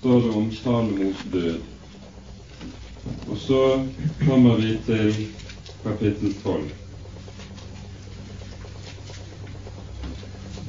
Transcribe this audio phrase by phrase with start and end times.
[0.00, 1.58] står det om Salomos død.
[3.30, 3.84] Og så
[4.26, 5.26] kommer vi til
[5.84, 6.62] kapittel 12.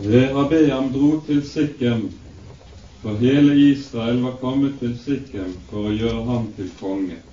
[0.03, 2.09] Rehabeam dro til Sikkem,
[3.01, 7.23] for hele Israel var kommet til Sikkem for å gjøre ham til konge.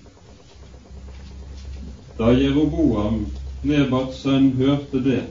[2.19, 3.25] Da Jeroboam,
[3.67, 5.23] Nebats sønn, hørte det,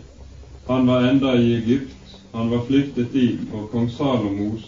[0.67, 4.67] han var enda i Egypt, han var flyktet dit for kong Salomos,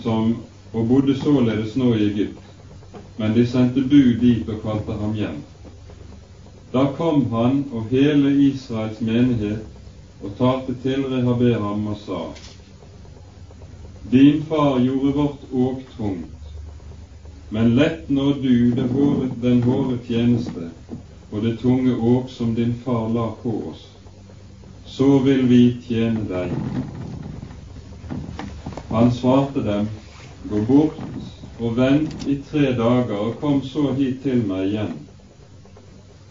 [0.00, 0.38] som,
[0.78, 2.42] og bodde således nå i Egypt,
[3.18, 5.40] men de sendte bud dit og kalte ham hjem.
[6.72, 12.22] Da kom han og hele Israels menighet og talte til Rehaberam og sa:"
[14.12, 16.52] Din far gjorde vårt åk tungt,
[17.50, 20.70] men lett når du hårde, den hårde tjeneste
[21.32, 23.86] og det tunge åk som din far la på oss.
[24.86, 26.52] Så vil vi tjene deg.
[28.88, 29.88] Han svarte dem,
[30.46, 30.98] Gå bort
[31.58, 34.92] og vent i tre dager, og kom så hit til meg igjen.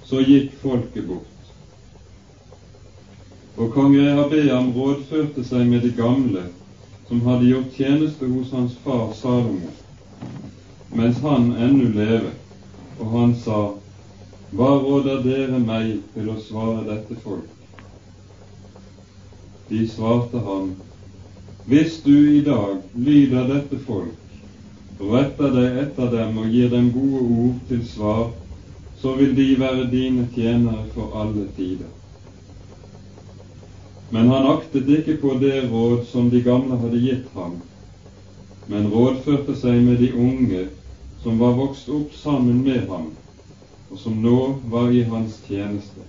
[0.08, 1.34] Så gikk folket bort.
[3.58, 6.46] Og kong Rehabeam rådførte seg med de gamle
[7.10, 9.74] som hadde gjort tjeneste hos hans far Salomo,
[10.96, 12.32] mens han ennå leve,
[13.00, 13.60] og han sa,
[14.56, 17.50] Hva råder dere meg til å svare dette folk?
[19.68, 20.70] De svarte ham,
[21.68, 24.16] Hvis du i dag lyder dette folk,
[25.04, 28.30] retter deg etter dem og gir dem gode ord til svar,
[29.02, 31.92] så vil de være dine tjenere for alle tider.
[34.16, 37.60] Men han aktet ikke på det råd som de gamle hadde gitt ham,
[38.72, 40.66] men rådførte seg med de unge
[41.20, 43.12] som var vokst opp sammen med ham,
[43.92, 44.40] og som nå
[44.72, 46.08] var i hans tjeneste.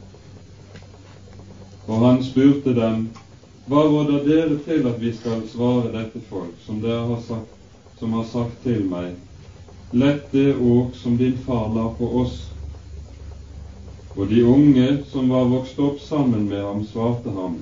[1.90, 3.08] Og han spurte dem,
[3.68, 7.50] Hva råder dere til at vi skal svare dette folk, som dere har sagt,
[7.98, 9.16] som har sagt til meg,
[9.90, 12.50] Lett det åk som din far la på oss.
[14.16, 17.54] Og de unge som var vokst opp sammen med ham, svarte ham,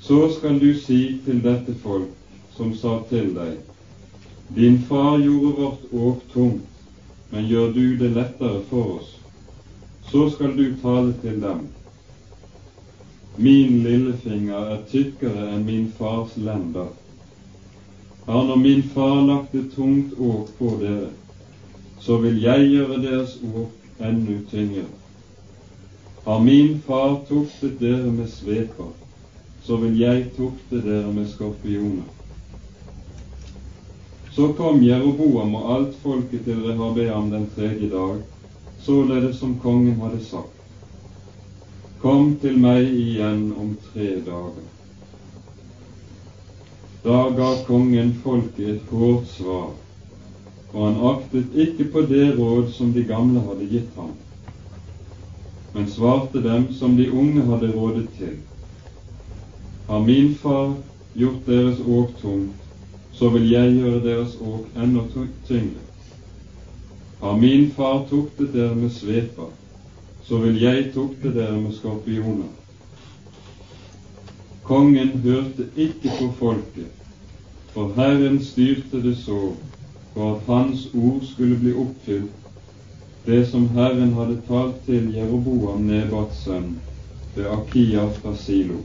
[0.00, 2.08] så skal du si til dette folk
[2.56, 3.58] som sa til deg,
[4.56, 6.88] din far gjorde vårt åk tungt,
[7.30, 9.14] men gjør du det lettere for oss,
[10.08, 11.68] så skal du tale til dem.
[13.36, 16.90] Min lillefinger er tykkere enn min fars lender.
[18.26, 21.08] Har nå min far lagt et tungt åk på dere,
[22.00, 24.84] så vil jeg gjøre deres åk enda tyngre.
[26.26, 28.92] Har min far tuktet dere med sveper,
[29.64, 32.06] så vil jeg tukte dere med skorpioner.
[34.32, 38.20] Så kom Jeroboam og alt folket til Rehabeam den tredje dag,
[38.80, 40.61] således som kongen hadde sagt.
[42.02, 44.64] Kom til meg igjen om tre dager.
[47.04, 49.68] Da ga kongen folket et hårdt svar,
[50.72, 54.10] og han aktet ikke på det råd som de gamle hadde gitt ham,
[55.76, 58.34] men svarte dem som de unge hadde rådet til.
[59.86, 60.74] Har min far
[61.14, 62.68] gjort deres åk tungt,
[63.14, 65.06] så vil jeg gjøre deres åk enda
[65.46, 65.88] tyngre.
[67.22, 69.54] Har min far tuktet dere med sveper,
[70.24, 72.50] så vil jeg tukte dere med skorpioner.
[74.62, 76.90] Kongen hørte ikke på folket,
[77.74, 79.54] for Herren styrte det så
[80.14, 82.32] for at Hans ord skulle bli oppfylt,
[83.26, 86.76] det som Herren hadde talt til Jeroboam Nebats sønn
[87.34, 88.80] ved Akia fra Silo.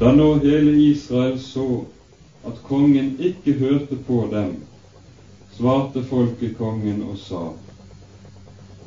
[0.00, 1.84] Da nå hele Israel så
[2.46, 4.54] at kongen ikke hørte på dem,
[5.56, 7.48] svarte folket kongen og sa:"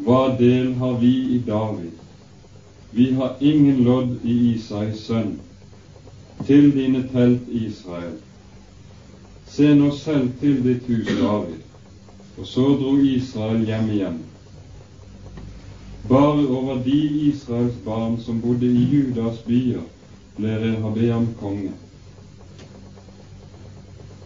[0.02, 1.92] Hva del har vi i David?
[2.92, 5.40] Vi har ingen lodd i Isais sønn.
[6.46, 8.18] Til dine telt, Israel.
[9.48, 11.62] Se nå selv til ditt hus, David.
[12.38, 14.22] Og så dro Israel hjem igjen.
[16.10, 17.00] Bare over de
[17.30, 19.86] Israels barn som bodde i Judas byer,
[20.38, 21.72] ble Rehabeam konge.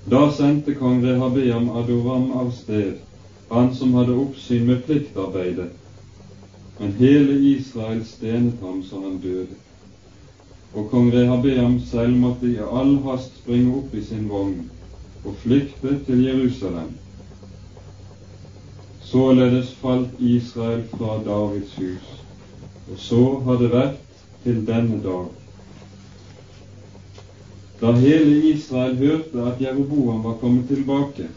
[0.10, 3.04] Da sendte kong Rehabeam Adoram av sted,
[3.50, 5.70] han som hadde oppsyn med pliktarbeidet,
[6.80, 9.56] men hele Israel stenet ham så han døde.
[10.74, 14.68] Og kong Rehabeam selv måtte i all hast springe opp i sin vogn
[15.24, 16.92] og flykte til Jerusalem.
[19.08, 22.14] Således falt Israel fra Davids hus,
[22.92, 24.00] og så har det vært
[24.44, 25.26] til denne dag.
[27.82, 31.30] Da hele Israel hørte at Jeroboam var kommet tilbake,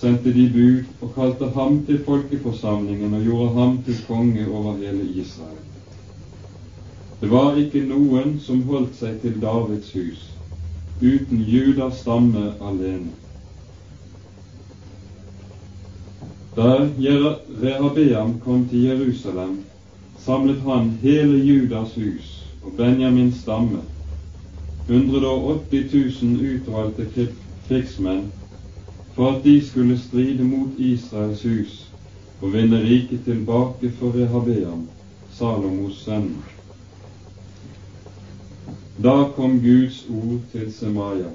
[0.00, 5.08] sendte de bud og kalte ham til folkeforsamlingen og gjorde ham til konge over hele
[5.14, 5.64] Israel.
[7.20, 10.20] Det var ikke noen som holdt seg til Davids hus,
[11.02, 13.10] uten Judas stamme alene.
[16.54, 16.86] Da
[17.62, 19.58] Rehabeam kom til Jerusalem,
[20.18, 23.82] samlet han hele Judas hus og Benjamins stamme,
[24.88, 27.28] 180 000 utvalgte
[27.68, 28.28] krigsmenn,
[29.18, 31.86] for at de skulle stride mot Israels hus
[32.40, 34.84] og vinne riket tilbake for Rehabeam,
[35.34, 36.28] Salomos sønn.
[39.02, 41.32] Da kom Guds ord til Semaya,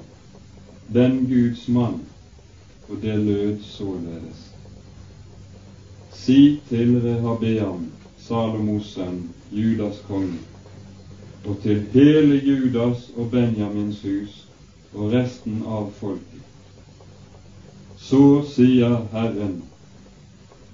[0.94, 2.00] den Guds mann,
[2.88, 4.40] og det lød således.
[6.12, 10.40] Si til Rehabeam, Salomos sønn, Judas konge,
[11.44, 14.40] og til hele Judas og Benjamins hus
[14.94, 16.43] og resten av folket.
[18.04, 19.62] Så sier Herren,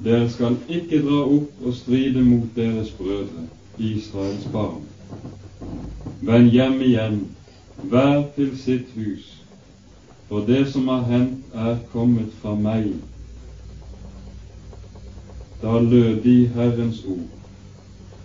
[0.04, 3.44] dere skal ikke dra opp og stride mot deres brødre,
[3.78, 4.82] Israels barn.
[6.26, 7.20] Vend hjem igjen,
[7.92, 9.30] hver til sitt hus,
[10.26, 12.90] for det som har hendt, er kommet fra meg.
[15.62, 17.26] Da lød de Herrens ord.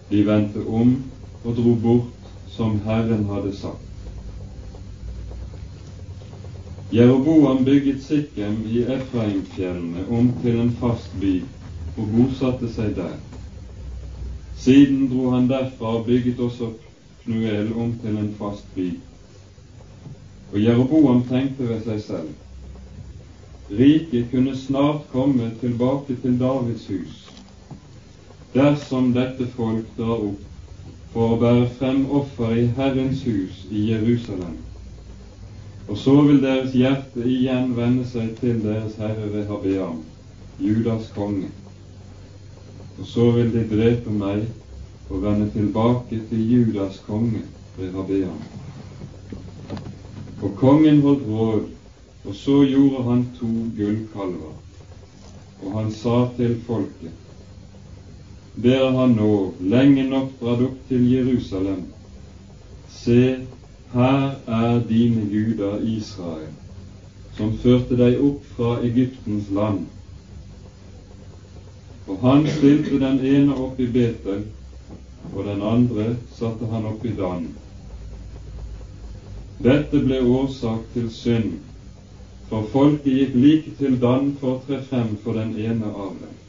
[0.10, 0.98] De vendte om
[1.44, 3.85] og dro bort som Herren hadde sagt.
[6.96, 11.34] Jeroboam bygget Sikkem i Efraimfjellene om til en fast by
[11.98, 13.18] og bosatte seg der.
[14.56, 16.70] Siden dro han derfra og bygget også
[17.26, 18.86] Knuel om til en fast by.
[20.54, 22.34] Og Jeroboam tenkte ved seg selv
[23.72, 27.32] riket kunne snart komme tilbake til Davids hus,
[28.54, 30.46] dersom dette folk drar opp
[31.16, 34.56] for å bære frem offer i Herrens hus i Jerusalem.
[35.88, 40.02] Og så vil deres hjerte igjen vende seg til deres herre Rehabeam,
[40.60, 41.52] Judas konge
[43.00, 44.46] og så vil de drepe meg
[45.10, 47.42] og vende tilbake til Judas konge
[47.80, 48.38] Rehabeam.
[50.42, 51.66] Og kongen holdt råd,
[52.26, 54.56] og så gjorde han to gullkalver.
[55.64, 57.12] Og han sa til folket,
[58.64, 61.84] dere har nå lenge nok dratt opp til Jerusalem.
[62.96, 63.22] Se,
[63.94, 66.50] her er dine guder Israel,
[67.38, 69.86] som førte deg opp fra Egyptens land
[72.08, 74.44] og han stilte den ene opp i Betel,
[75.34, 77.48] og den andre satte han opp i Dan.
[79.66, 81.56] Dette ble årsak til synd,
[82.50, 86.45] for folket gikk like til Dan for å tre frem for den ene av dem.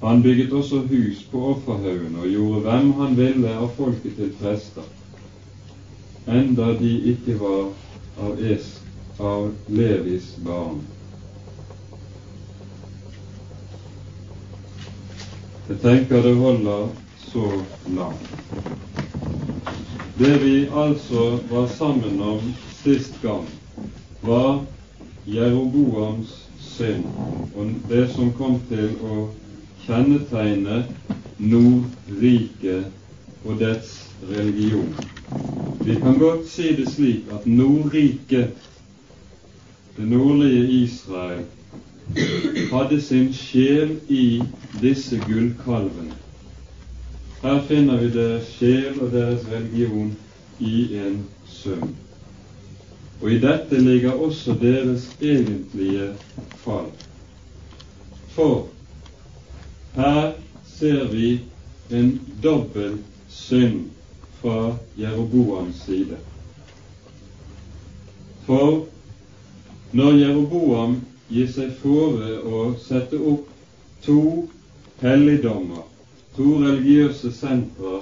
[0.00, 4.86] Han bygget også hus på offerhaugen og gjorde hvem han ville av folket til prester,
[6.28, 7.66] enda de ikke var
[8.20, 8.70] av, es,
[9.20, 10.80] av Levis barn.
[15.68, 16.88] Jeg tenker det holder
[17.26, 17.44] så
[17.92, 18.32] langt.
[20.18, 22.40] Det vi altså var sammen om
[22.80, 23.44] sist gang,
[24.22, 24.64] var
[25.28, 27.04] Jeroboams synd
[27.56, 29.28] og det som kom til å
[29.86, 30.84] kjennetegne
[31.38, 32.84] Nordriket
[33.44, 33.94] og dets
[34.30, 34.94] religion.
[35.84, 38.50] Vi kan godt si det slik at Nordriket,
[39.96, 41.44] det nordlige Israel,
[42.72, 44.42] hadde sin sjel i
[44.82, 46.16] disse gullkalvene.
[47.42, 50.12] Her finner vi deres sjel og deres religion
[50.60, 51.94] i en sum.
[53.22, 56.10] Og i dette ligger også deres egentlige
[56.64, 56.90] fall.
[58.28, 58.68] For
[59.94, 60.34] her
[60.66, 61.40] ser vi
[61.90, 63.90] en dobbel synd
[64.40, 66.16] fra Jeroboams side.
[68.46, 68.86] For
[69.92, 73.48] når Jeroboam gir seg fore å sette opp
[74.06, 74.20] to
[75.02, 75.84] helligdommer,
[76.36, 78.00] to religiøse sentra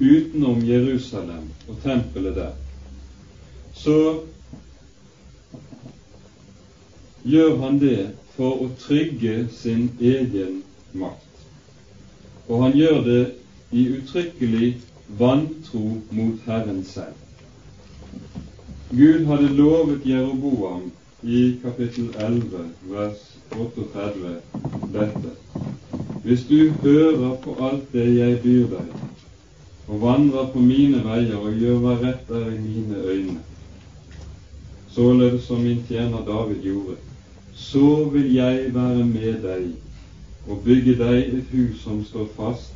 [0.00, 2.52] utenom Jerusalem og tempelet der,
[3.74, 3.96] så
[7.24, 10.60] gjør han det for å trygge sin egen
[10.94, 11.44] makt.
[12.48, 13.22] Og han gjør det
[13.72, 14.72] i uttrykkelig
[15.18, 17.16] vantro mot Herren selv.
[18.90, 20.90] Gud hadde lovet Jeroboam
[21.22, 24.34] i kapittel 11, vers 38
[24.92, 25.32] dette.
[26.24, 28.90] Hvis du hører på alt det jeg byr deg,
[29.88, 33.38] og vandrer på mine veier og gjør hva rett er i mine øyne,
[34.92, 36.96] således som min tjener David gjorde,
[37.54, 39.66] så vil jeg være med deg
[40.48, 42.72] og bygge deg et hus som står fast,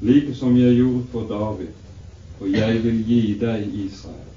[0.00, 1.74] like som jeg gjorde for David,
[2.40, 4.30] og jeg vil gi deg Israel.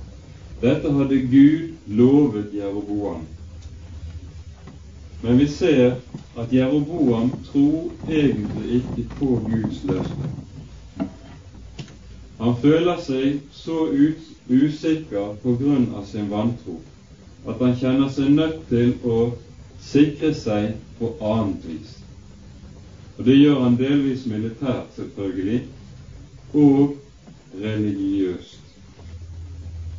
[0.62, 3.26] Dette hadde Gud lovet Jeroboam.
[5.24, 5.96] Men vi ser
[6.38, 10.30] at Jeroboam tror egentlig ikke på Guds løfte.
[12.40, 13.86] Han føler seg så
[14.50, 16.80] usikker på grunn av sin vantro
[17.48, 19.18] at han kjenner seg nødt til å
[19.84, 22.03] sikre seg på annet vis.
[23.17, 25.62] Og Det gjør han delvis militært, selvfølgelig,
[26.53, 26.98] og
[27.62, 28.60] religiøst.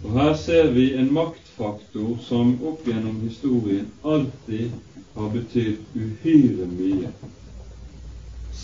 [0.04, 4.75] Og Her ser vi en maktfaktor som opp gjennom historien alltid
[5.14, 7.12] har betydd uhyre mye.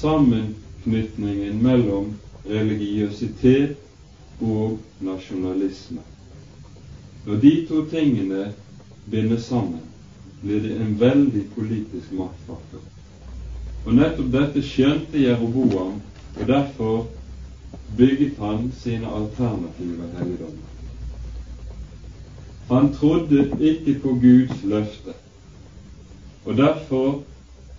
[0.01, 2.11] Sammenknytningen mellom
[2.51, 3.77] religiøsitet
[4.41, 6.03] og nasjonalisme.
[7.27, 8.53] Når de to tingene
[9.11, 9.85] bindes sammen,
[10.43, 12.81] blir det en veldig politisk maktfaktor.
[13.87, 16.01] Og nettopp dette skjønte Jeroboam,
[16.37, 17.07] og derfor
[17.97, 20.69] bygget han sine alternative helligdommer.
[22.71, 25.15] Han trodde ikke på Guds løfte,
[26.45, 27.23] og derfor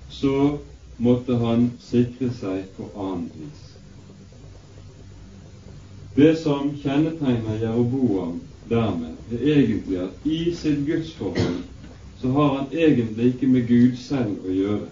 [0.10, 0.58] så
[0.98, 3.67] måtte han sikre seg på annet vis.
[6.15, 11.62] Det som kjennetegner Jeroboam dermed, er egentlig at i sitt gudsforhold
[12.22, 14.89] så har han egentlig ikke med Gud selv å gjøre.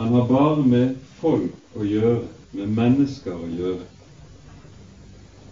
[0.00, 3.88] Han har bare med folk å gjøre, med mennesker å gjøre.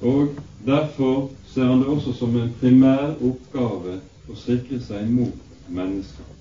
[0.00, 6.33] Og derfor ser han det også som en primær oppgave å sikre seg mot mennesker.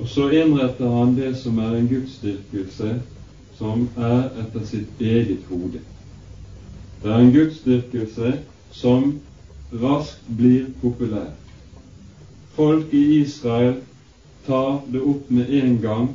[0.00, 2.96] Og så innretter han det som er en gudsdyrkelse
[3.60, 5.84] som er etter sitt eget hode.
[7.04, 8.38] Det er en gudsdyrkelse
[8.72, 9.10] som
[9.84, 11.34] raskt blir populær.
[12.56, 13.76] Folk i Israel
[14.46, 16.08] tar det opp med en gang,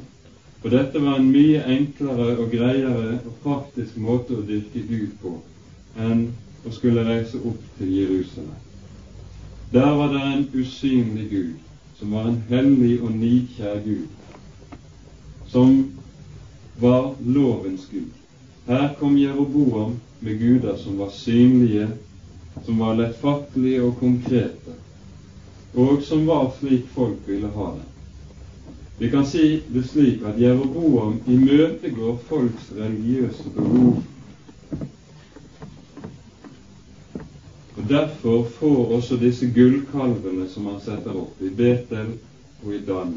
[0.62, 5.36] for dette var en mye enklere og greiere og praktisk måte å dyrke Gud på
[6.02, 6.24] enn
[6.66, 8.58] å skulle reise opp til Jerusalem.
[9.72, 11.56] Der var det en usynlig Gud,
[12.00, 14.10] som var en hellig og nikjær Gud,
[15.54, 15.78] som
[16.82, 18.10] var lovens Gud.
[18.66, 21.92] Her kom Jeroboam med guder som var synlige,
[22.66, 24.76] som var lettfattelige og konkrete,
[25.74, 27.88] og som var slik folk ville ha det.
[28.98, 34.04] Vi kan si det slik at Jeroboam imøtegår folks religiøse behov.
[37.78, 42.12] Og Derfor får også disse gullkalvene som han setter opp i Betel
[42.64, 43.16] og i Dan,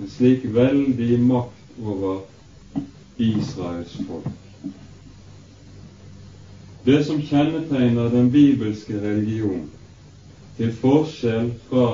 [0.00, 2.24] en slik veldig makt over
[3.18, 4.26] Israels folk.
[6.84, 9.68] Det som kjennetegner den bibelske religion,
[10.56, 11.86] til forskjell fra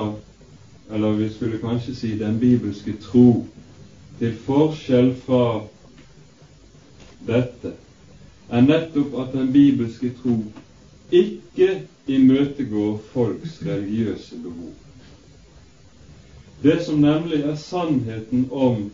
[0.91, 3.45] eller vi skulle kanskje si den bibelske tro,
[4.19, 5.43] til forskjell fra
[7.27, 7.73] dette,
[8.49, 10.39] er nettopp at den bibelske tro
[11.11, 11.69] ikke
[12.07, 14.73] imøtegår folks religiøse behov.
[16.63, 18.89] Det som nemlig er sannheten om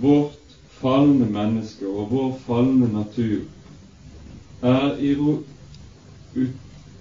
[0.00, 3.42] vårt falne menneske og vår falne natur,
[4.62, 5.16] er i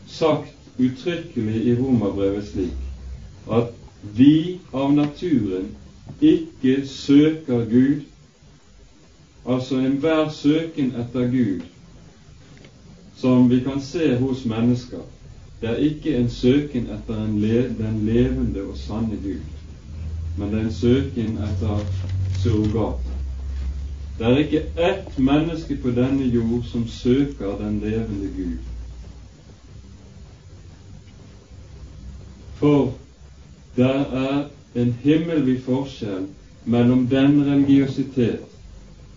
[0.08, 3.74] sagt uttrykkelig i Romerbrevet slik at
[4.18, 5.70] vi av naturen
[6.22, 8.02] ikke søker Gud,
[9.46, 11.62] altså enhver søken etter Gud
[13.24, 15.00] som vi kan se hos mennesker,
[15.62, 19.46] det er ikke en søken etter en le, den levende og sanne Gud,
[20.38, 21.86] men det er en søken etter
[22.42, 23.14] surrogater.
[24.20, 28.73] Det er ikke ett menneske på denne jord som søker den levende Gud.
[32.60, 32.94] For
[33.76, 36.28] det er en himmelvid forskjell
[36.66, 38.46] mellom den religiøsitet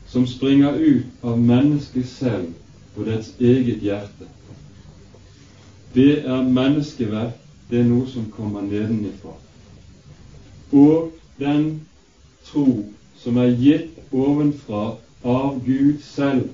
[0.06, 2.54] som springer ut av mennesket selv
[2.96, 4.28] og dets eget hjerte.
[5.94, 7.36] Det er menneskeverk,
[7.70, 9.34] det er noe som kommer nedenifra.
[10.72, 11.80] Og den
[12.46, 12.84] tro
[13.16, 14.84] som er gitt ovenfra
[15.24, 16.48] av Gud selv.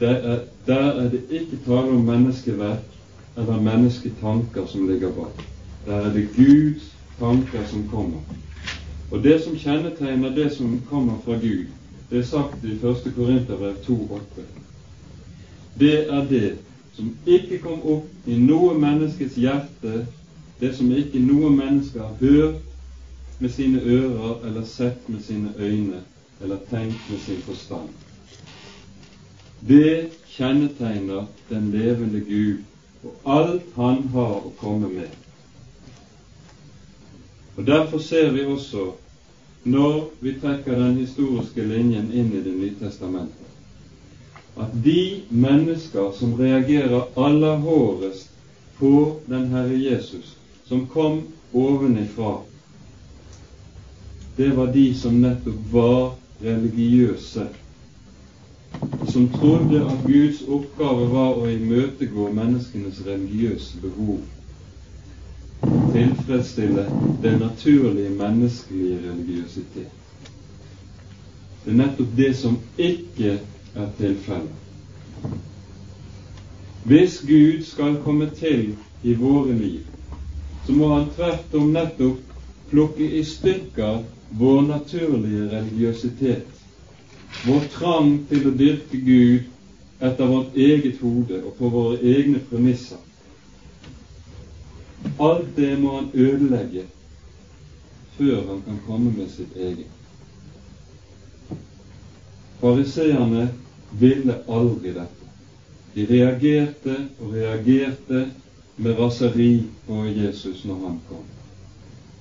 [0.00, 2.91] Der er, der er det ikke tale om menneskeverk
[3.36, 5.46] eller mennesketanker som ligger bak.
[5.86, 8.20] Der er det Guds tanker som kommer.
[9.10, 11.66] Og det som kjennetegner det som kommer fra Gud,
[12.10, 13.12] det er sagt i 1.
[13.16, 14.42] Korinterbrev 2,8.
[15.80, 16.58] Det er det
[16.92, 20.06] som ikke kom opp i noe menneskets hjerte,
[20.60, 22.60] det som ikke noe menneske har hørt
[23.38, 26.02] med sine ører eller sett med sine øyne
[26.42, 27.88] eller tenkt med sin forstand.
[29.68, 32.60] Det kjennetegner den levende Gud
[33.02, 35.10] og alt han har å komme med.
[37.56, 38.92] Og Derfor ser vi også,
[39.64, 43.48] når vi trekker den historiske linjen inn i Det nye testamentet,
[44.56, 48.30] at de mennesker som reagerer aller hårdest
[48.78, 50.36] på den Herre Jesus,
[50.68, 52.40] som kom ovenifra
[54.36, 57.46] det var de som nettopp var religiøse
[59.12, 64.22] som trodde at Guds oppgave var å imøtegå menneskenes religiøse behov,
[65.92, 66.86] tilfredsstille
[67.22, 69.98] den naturlige menneskelige religiøsitet.
[71.64, 73.36] Det er nettopp det som ikke
[73.74, 74.58] er tilfellet.
[76.84, 79.84] Hvis Gud skal komme til i våre liv,
[80.66, 82.18] så må Han tvert om nettopp
[82.70, 84.02] plukke i stykker
[84.38, 86.51] vår naturlige religiøsitet,
[87.46, 89.48] vår trang til å dyrke Gud
[90.02, 93.00] etter vårt eget hode og på våre egne premisser.
[95.18, 96.84] Alt det må han ødelegge
[98.16, 99.90] før han kan komme med sitt eget.
[102.60, 103.48] Fariseerne
[103.98, 105.30] ville aldri dette.
[105.94, 108.24] De reagerte og reagerte
[108.76, 111.26] med raseri på Jesus når han kom.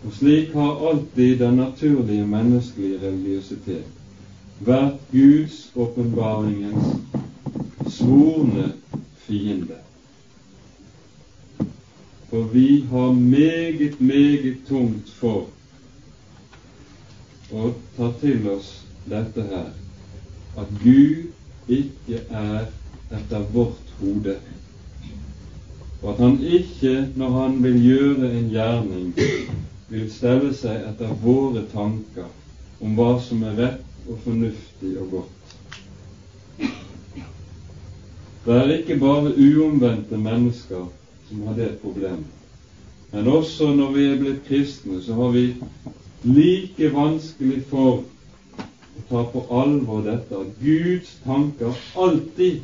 [0.02, 4.01] Og slik har alltid den naturlige menneskelige religiøsitet
[4.66, 6.98] vært Guds åpenbaringens
[7.90, 8.68] svorne
[9.26, 9.80] fiende.
[12.30, 15.50] For vi har meget, meget tungt for
[17.52, 18.70] å ta til oss
[19.10, 19.72] dette her,
[20.62, 22.70] at Gud ikke er
[23.12, 24.38] etter vårt hode,
[26.02, 29.12] og at Han ikke, når Han vil gjøre en gjerning,
[29.92, 32.30] vil stelle seg etter våre tanker
[32.82, 35.38] om hva som er rett og fornuftig og godt.
[38.46, 40.88] Det er ikke bare uomvendte mennesker
[41.30, 42.26] som har det problemet.
[43.12, 45.46] Men også når vi er blitt kristne, så har vi
[46.24, 52.62] like vanskelig for å ta på alvor dette at Guds tanker alltid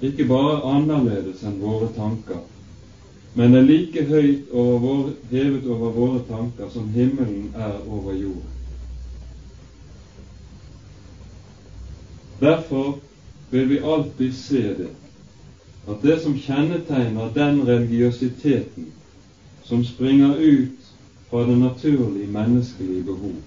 [0.00, 2.40] ikke bare er annerledes enn våre tanker,
[3.36, 8.59] men er like høyt over vår, hevet over våre tanker som himmelen er over jorden.
[12.40, 12.98] Derfor
[13.50, 14.88] vil vi alltid se det,
[15.88, 18.86] at det som kjennetegner den religiøsiteten
[19.64, 20.90] som springer ut
[21.30, 23.38] fra det naturlige menneskelige behov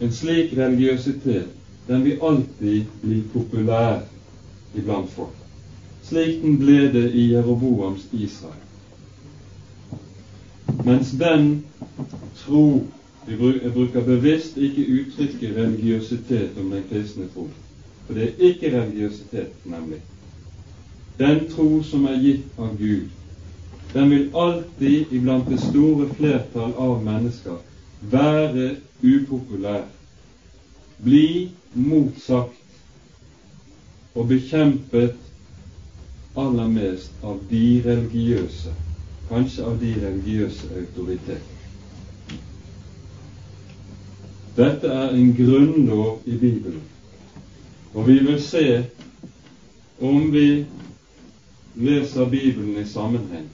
[0.00, 1.48] En slik religiøsitet
[1.88, 4.00] den vil alltid bli populær
[4.74, 5.38] iblant folk
[6.08, 8.64] slik den ble det i Jeroboams Israel.
[10.84, 11.64] Mens den
[12.38, 12.84] tro
[13.28, 13.38] Jeg
[13.74, 17.48] bruker bevisst ikke uttrykket religiøsitet om den kristne tro,
[18.06, 19.98] for det er ikke religiøsitet, nemlig.
[21.18, 23.04] Den tro som er gitt av Gud,
[23.92, 27.60] den vil alltid iblant det store flertall av mennesker
[28.14, 28.70] være
[29.02, 29.84] upopulær,
[31.04, 32.56] bli motsagt
[34.14, 35.20] og bekjempet
[36.38, 38.72] aller mest av de religiøse,
[39.28, 41.57] kanskje av de religiøse autoriteter.
[44.58, 46.82] Dette er en grunnlov i Bibelen,
[47.94, 48.86] og vi vil se
[50.00, 50.64] om vi
[51.76, 53.46] leser Bibelen i sammenheng,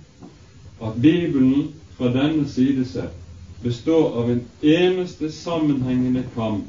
[0.82, 3.20] at Bibelen fra denne side sett
[3.64, 6.64] består av en eneste sammenhengende kamp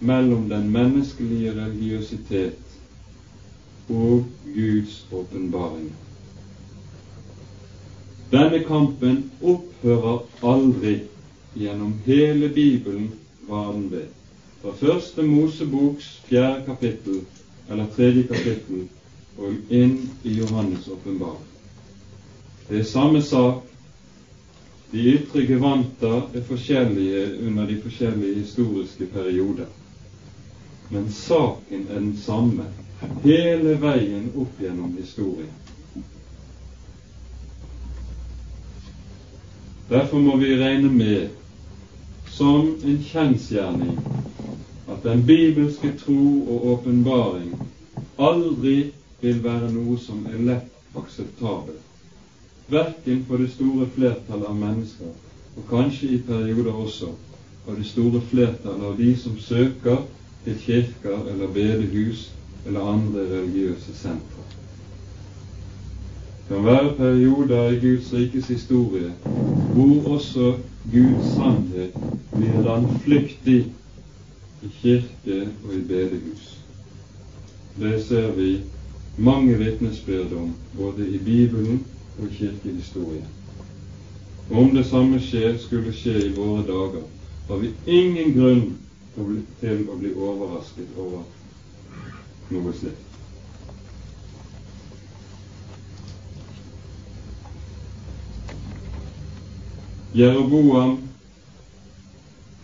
[0.00, 2.78] mellom den menneskelige religiøsitet
[3.88, 5.92] og Guds åpenbaring.
[8.34, 10.98] Denne kampen opphører aldri
[11.58, 13.12] gjennom hele Bibelen
[13.48, 14.08] var den ved.
[14.62, 17.20] Fra første Moseboks fjerde kapittel
[17.70, 18.84] eller tredje kapittel
[19.38, 21.44] og inn i Johannes' åpenbaring.
[22.68, 23.62] Det er samme sak.
[24.92, 29.66] De ytre gevanter er forskjellige under de forskjellige historiske perioder.
[30.90, 32.68] Men saken er den samme
[33.24, 35.52] hele veien opp gjennom historien.
[39.90, 41.28] Derfor må vi regne med
[42.36, 43.98] som en kjensgjerning
[44.88, 47.54] at den bibelske tro og åpenbaring
[48.18, 48.74] aldri
[49.20, 51.78] vil være noe som er lett akseptabel,
[52.68, 55.14] verken for det store flertallet av mennesker,
[55.56, 57.10] og kanskje i perioder også
[57.64, 60.04] for det store flertallet av de som søker
[60.44, 62.28] til kirker eller bedehus
[62.66, 64.44] eller andre religiøse sentre.
[66.46, 69.10] Det kan være perioder i Guds rikes historie
[69.72, 70.52] hvor også
[70.92, 71.94] Guds sannhet
[72.36, 73.58] blir landflyktig
[74.62, 76.58] i kirke og i bedehus.
[77.80, 78.60] Det ser vi
[79.16, 81.84] mange vitnesbyrd om både i Bibelen
[82.18, 83.26] og i kirkehistorien.
[84.50, 87.02] Om det samme skjer, skulle skje i våre dager,
[87.48, 88.76] har vi ingen grunn
[89.60, 91.26] til å bli overrasket over
[92.54, 93.05] noe slikt.
[100.16, 100.98] Jeroboam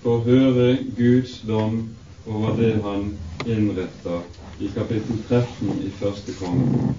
[0.02, 1.82] får høre Guds dom
[2.26, 3.10] over det han
[3.44, 4.22] innretter
[4.60, 6.94] i kapittel 13 i første konge.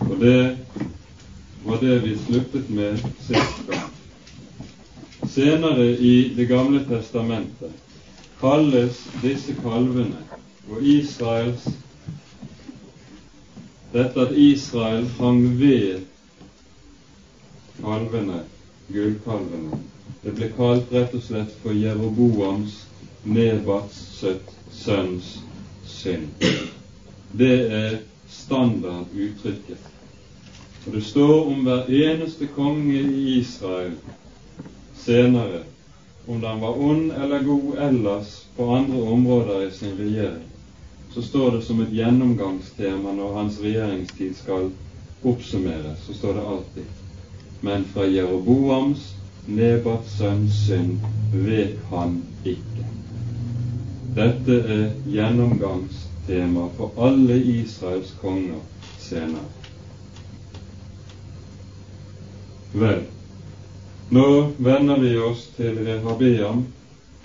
[0.00, 0.58] Og det
[1.64, 3.88] var det vi sluttet med sist gang.
[5.32, 7.72] Senere i Det gamle testamentet
[8.40, 10.20] kalles disse kalvene
[10.68, 11.68] og Israels
[13.92, 16.00] dette at Israel hang ved
[17.80, 18.42] kalvene,
[18.92, 19.78] gullkalvene,
[20.22, 22.84] det ble kalt rett og slett for Jeroboams,
[23.24, 24.24] Nebats
[24.74, 25.32] sønns
[25.86, 26.44] synd.
[27.32, 27.96] Det er
[28.30, 29.90] standarduttrykket.
[30.86, 33.94] Og det står om hver eneste konge i Israel
[34.98, 35.62] senere,
[36.26, 40.48] om den var ond eller god ellers på andre områder i sin regjering,
[41.14, 44.70] så står det som et gjennomgangstema når hans regjeringstid skal
[45.22, 47.01] oppsummeres, så står det alltid
[47.62, 49.14] Men fra Jeroboams,
[49.46, 50.98] Nebats sønns synd,
[51.32, 52.86] vek han ikke.
[54.14, 58.60] Dette er gjennomgangstema for alle Israels konger
[59.02, 59.46] senere.
[62.72, 63.02] Vel,
[64.10, 64.26] nå
[64.58, 66.64] vender vi oss til Rehabeam,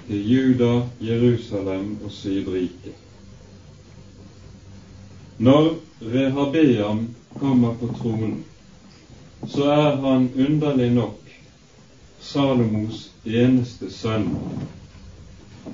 [0.07, 2.93] til Juda, Jerusalem og Sydriket.
[5.37, 5.73] Når
[6.13, 7.07] Rehabeam
[7.39, 8.39] kommer på tronen,
[9.45, 11.23] så er han underlig nok
[12.21, 14.25] Salomos eneste sønn,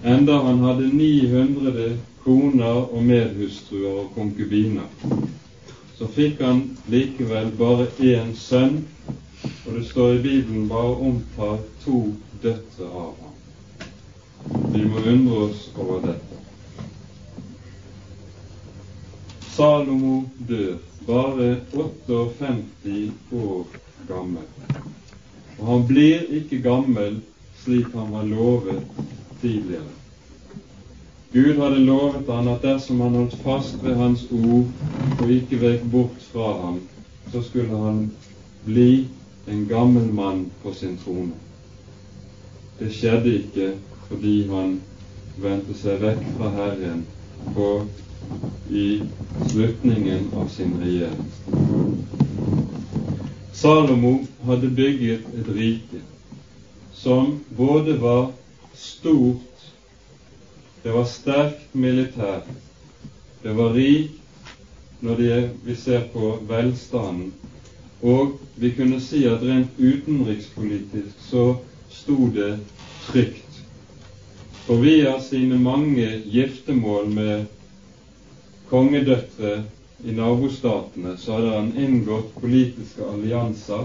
[0.04, 4.90] enda han hadde 900 koner og medhustruer og konkubiner.
[5.98, 8.84] Så fikk han likevel bare én sønn,
[9.66, 12.04] og det står i Bibelen bare omtalt to
[12.44, 13.34] døtre av ham.
[14.74, 16.40] Vi må undre oss over dette.
[19.54, 23.66] Salomo dør bare 58 år
[24.08, 24.48] gammel.
[25.60, 27.20] Og han blir ikke gammel
[27.64, 28.84] slik han var lovet
[29.42, 29.92] tidligere.
[31.34, 34.68] Gud hadde lovet han at dersom han holdt fast ved hans ord
[35.24, 36.82] og ikke vek bort fra ham,
[37.32, 38.04] så skulle han
[38.66, 39.08] bli
[39.48, 41.34] en gammel mann på sin trone.
[42.80, 43.72] Det skjedde ikke
[44.10, 44.76] fordi han
[45.42, 47.06] vendte seg vekk fra Herren
[47.56, 47.70] på,
[48.72, 49.02] i
[49.52, 51.28] slutningen av sin regjering.
[53.54, 56.02] Salomo hadde bygget et rike
[56.94, 58.32] som både var
[58.74, 59.68] stort,
[60.84, 62.50] det var sterkt militært,
[63.44, 64.20] det var rikt
[65.04, 67.32] når det, vi ser på velstanden
[68.04, 71.44] og vi kunne si at rent utenrikspolitisk så
[71.92, 72.58] sto det
[73.08, 73.62] trygt.
[74.66, 77.46] For via sine mange giftermål med
[78.74, 79.64] kongedøtre
[80.04, 83.84] i nabostatene så hadde han inngått politiske allianser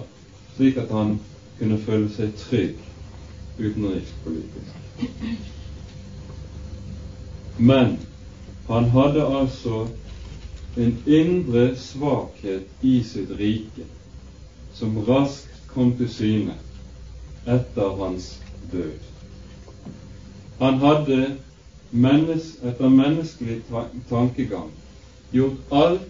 [0.56, 1.18] slik at han
[1.58, 2.78] kunne føle seg trygg
[3.58, 4.78] utenrikspolitisk.
[7.58, 7.98] Men
[8.70, 9.82] han hadde altså
[10.78, 13.84] en indre svakhet i sitt rike
[14.78, 16.56] som raskt kom til syne
[17.44, 18.30] etter hans
[18.72, 18.96] død.
[20.62, 21.20] Han hadde
[21.90, 23.62] mennes, etter menneskelig
[24.08, 24.70] tankegang
[25.30, 26.00] gjort alt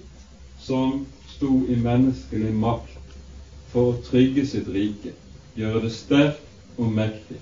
[0.58, 3.14] som sto i menneskelig makt
[3.72, 5.12] for å trygge sitt rike,
[5.58, 7.38] gjøre det sterkt og mektig.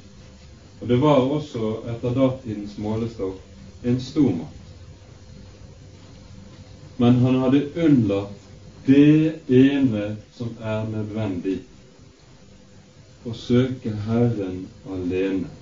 [0.80, 4.52] Og det var også etter datidens målestokk en stor makt.
[7.00, 8.44] Men han hadde unnlatt
[8.86, 11.58] det ene som er nødvendig
[13.26, 15.55] å søke Herren alene.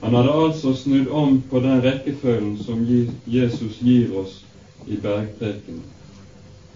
[0.00, 2.84] Han hadde altså snudd om på den rekkefølgen som
[3.26, 4.38] Jesus gir oss
[4.86, 5.82] i bergprekenen,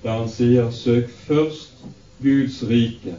[0.02, 1.86] der han sier 'Søk først
[2.22, 3.16] Guds rike,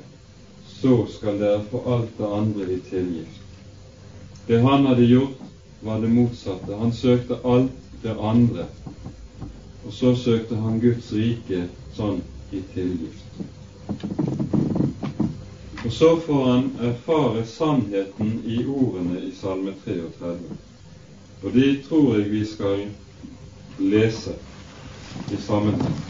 [0.67, 3.41] så skal dere få alt det andre i tilgift'.
[4.47, 5.41] Det han hadde gjort,
[5.81, 6.77] var det motsatte.
[6.79, 7.71] Han søkte alt
[8.03, 8.65] det andre
[9.85, 14.44] og så søkte han Guds rike sånn i tilgift.
[15.85, 20.39] Og så får han erfare sannheten i ordene i Salme 33.
[21.43, 22.87] Og de tror jeg vi skal
[23.79, 24.33] lese
[25.31, 26.05] i sammenheng.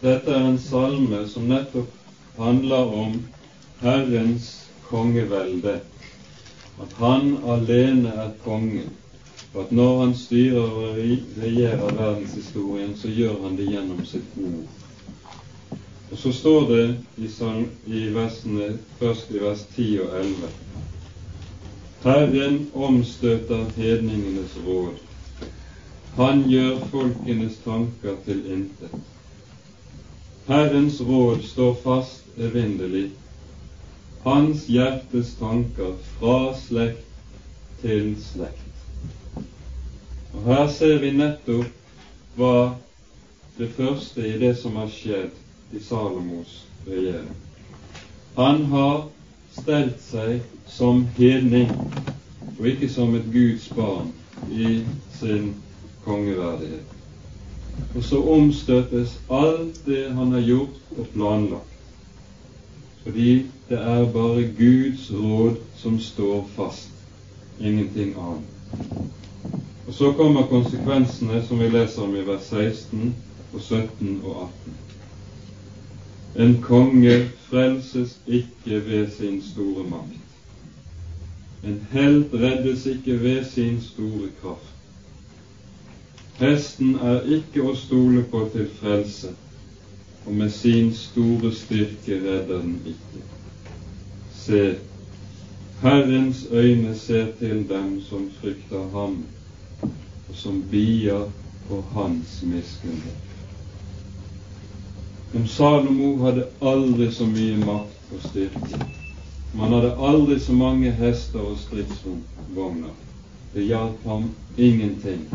[0.00, 0.58] Dette er en
[1.00, 1.90] salme som nettopp
[2.36, 3.22] handler om
[3.80, 5.80] Herrens kongevelde,
[6.82, 8.90] at Han alene er kongen,
[9.54, 10.96] og at når Han styrer og
[11.42, 15.78] regjerer verdenshistorien, så gjør Han det gjennom sitt ord.
[16.10, 17.28] Og så står det i,
[17.86, 20.34] i versene, først i vers 10 og 11
[22.02, 25.00] Herren omstøter hedningenes råd.
[26.16, 29.09] Han gjør folkenes tanker til intet.
[30.50, 33.10] Herrens råd står fast evinnelig.
[34.22, 37.06] Hans hjertes tanker fra slekt
[37.84, 39.44] til slekt.
[40.34, 42.74] Og Her ser vi nettopp hva
[43.60, 45.38] det første i det som har skjedd
[45.70, 47.30] i Salomos regjering.
[48.34, 49.04] Han har
[49.54, 51.70] stelt seg som hedning,
[52.58, 54.10] og ikke som et Guds barn
[54.50, 54.80] i
[55.20, 55.52] sin
[56.02, 56.99] kongeverdighet.
[57.94, 61.76] Og så omstøtes alt det han har gjort og planlagt,
[63.02, 66.90] fordi det er bare Guds råd som står fast,
[67.60, 68.46] ingenting annet.
[69.86, 73.14] Og så kommer konsekvensene som vi leser om i vers 16
[73.52, 74.48] og 17 og
[76.36, 76.46] 18.
[76.46, 80.20] En konge frelses ikke ved sin store makt.
[81.64, 84.69] En helt reddes ikke ved sin store kraft.
[86.40, 89.34] Hesten er ikke å stole på til frelse,
[90.24, 93.20] og med sin store styrke redder den ikke.
[94.40, 94.60] Se,
[95.82, 99.18] Herrens øyne ser til dem som frykter ham,
[99.82, 101.28] og som bier
[101.68, 103.28] på hans miskunnhet.
[105.34, 108.80] Men Salomo hadde aldri så mye makt og styrke.
[109.52, 112.96] Man hadde aldri så mange hester og stridsvogner.
[113.52, 115.28] Det hjalp ham ingenting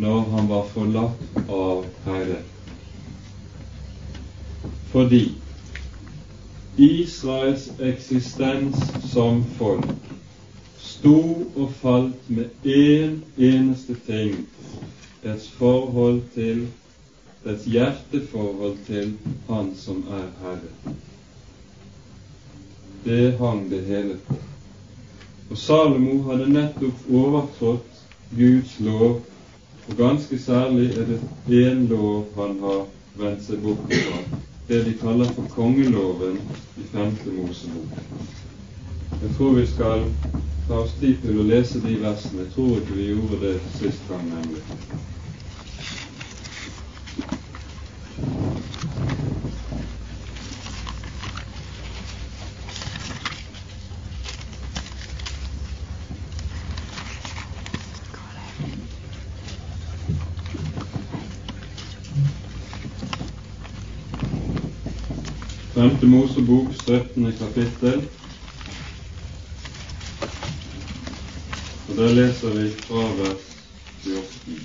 [0.00, 2.46] når han var forlatt av Herren.
[4.92, 5.24] Fordi
[6.76, 8.80] Israels eksistens
[9.12, 9.90] som folk
[10.80, 11.20] sto
[11.56, 14.46] og falt med én eneste ting
[15.22, 16.66] dets forhold til
[17.44, 19.14] dets hjerteforhold til
[19.48, 20.94] Han som er Herre.
[23.04, 24.36] Det hang det hele på.
[25.50, 28.02] Og Salomo hadde nettopp overtrådt
[28.36, 29.20] Guds lov,
[29.90, 31.20] og ganske særlig er det
[31.70, 32.84] én lov han har
[33.18, 34.18] vendt seg bort fra,
[34.68, 36.36] det de kaller for kongeloven
[36.78, 37.96] i femte Mosebok.
[39.22, 40.04] Jeg tror vi skal
[40.68, 42.44] ta oss tid til å lese de versene.
[42.46, 44.62] Jeg tror ikke vi gjorde det sist gang, nemlig.
[65.80, 67.32] Femte Mosebok, 17.
[67.38, 68.02] kapittel.
[71.88, 73.68] Og Der leser vi fra vers
[74.02, 74.60] 14.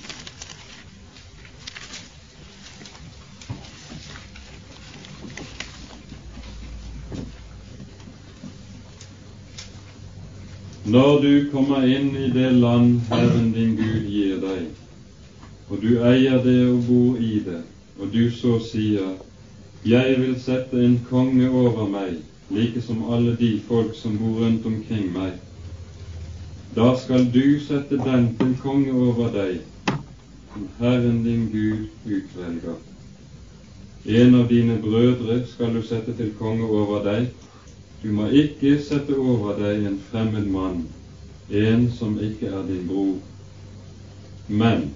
[10.84, 14.66] Når du kommer inn i det land Herren din Gud gir deg,
[15.70, 17.62] og du eier det og bor i det,
[17.96, 19.16] og du så sier
[19.84, 22.16] jeg vil sette en konge over meg,
[22.50, 25.34] like som alle de folk som bor rundt omkring meg.
[26.76, 29.60] Da skal du sette den til konge over deg,
[30.52, 32.76] som Herren din Gud utvelger.
[34.06, 37.30] En av dine brødre skal du sette til konge over deg.
[38.02, 40.84] Du må ikke sette over deg en fremmed mann,
[41.50, 43.16] en som ikke er din bror.
[44.48, 44.90] Men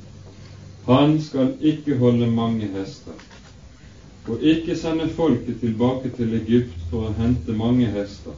[0.86, 3.29] han skal ikke holde mange hester
[4.30, 8.36] og ikke sende folket tilbake til Egypt for å hente mange hester.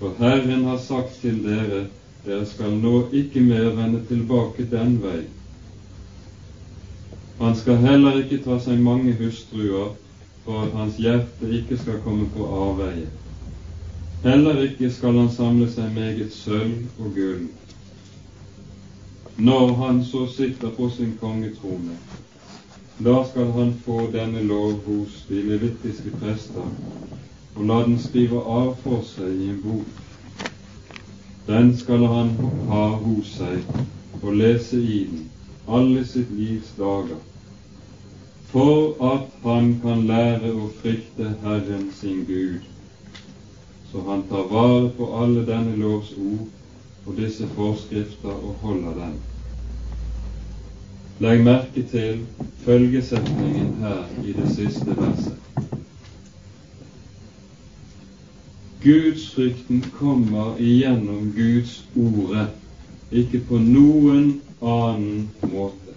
[0.00, 1.84] For Herren har sagt til dere,
[2.26, 5.20] dere skal nå ikke mer vende tilbake den vei.
[7.38, 9.94] Han skal heller ikke ta seg mange hustruer,
[10.44, 13.06] for at hans hjerte ikke skal komme på avveie.
[14.24, 17.46] Heller ikke skal han samle seg meget sølv og gull.
[19.36, 21.98] Når han så sitter på sin kongetrone,
[22.98, 26.68] da skal han få denne lov hos de levittiske prester
[27.56, 30.02] og la den skrive av for seg i en bok.
[31.46, 32.32] Den skal han
[32.70, 35.26] ha hos seg og lese i den
[35.66, 37.18] alle sitt livs dager,
[38.52, 42.60] for at han kan lære å frykte Herren sin Gud,
[43.90, 49.18] så han tar vare på alle denne lovs ord og disse forskrifter og holder dem.
[51.20, 52.26] Legg merke til
[52.64, 55.38] følgesetningen her i det siste verset.
[58.82, 62.48] Gudsfrykten kommer igjennom Guds ordet,
[63.12, 64.28] ikke på noen
[64.60, 65.24] annen
[65.54, 65.96] måte.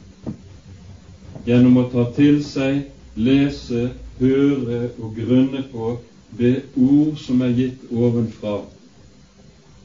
[1.45, 2.87] Gjennom å ta til seg,
[3.19, 3.89] lese
[4.23, 5.91] høre og grunne på
[6.39, 8.61] det ord som er gitt ovenfra.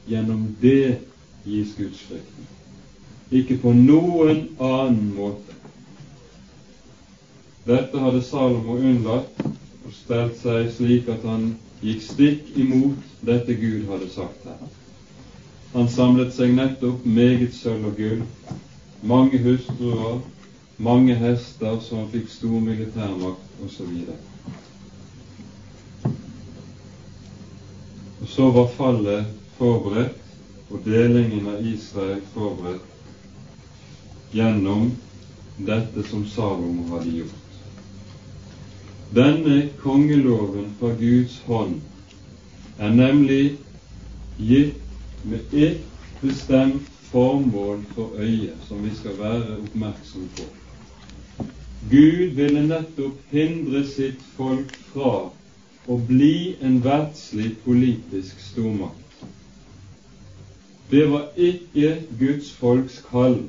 [0.07, 1.01] Gjennom det
[1.43, 2.51] gis gudsfrykten.
[3.33, 5.55] Ikke på noen annen måte.
[7.65, 13.87] Dette hadde Salomo unnlatt og stelt seg slik at han gikk stikk imot dette Gud
[13.89, 14.61] hadde sagt her.
[15.73, 18.21] Han samlet seg nettopp meget sølv og gull,
[19.01, 20.21] mange hustruer,
[20.77, 23.91] mange hester, så han fikk stor militærmakt osv.
[28.21, 30.21] Og så var fallet forberedt,
[30.69, 32.94] og delingen av Israel forberedt
[34.31, 34.91] gjennom
[35.57, 37.59] dette som Salomo hadde gjort.
[39.15, 41.81] Denne kongeloven fra Guds hånd
[42.79, 43.57] er nemlig
[44.37, 44.81] gitt
[45.23, 50.47] med ett bestemt formål for øyet, som vi skal være oppmerksom på.
[51.91, 55.13] Gud ville nettopp hindre sitt folk fra
[55.87, 59.25] å bli en verdslig politisk stormakt.
[60.89, 63.39] Det var ikke Guds folks kall.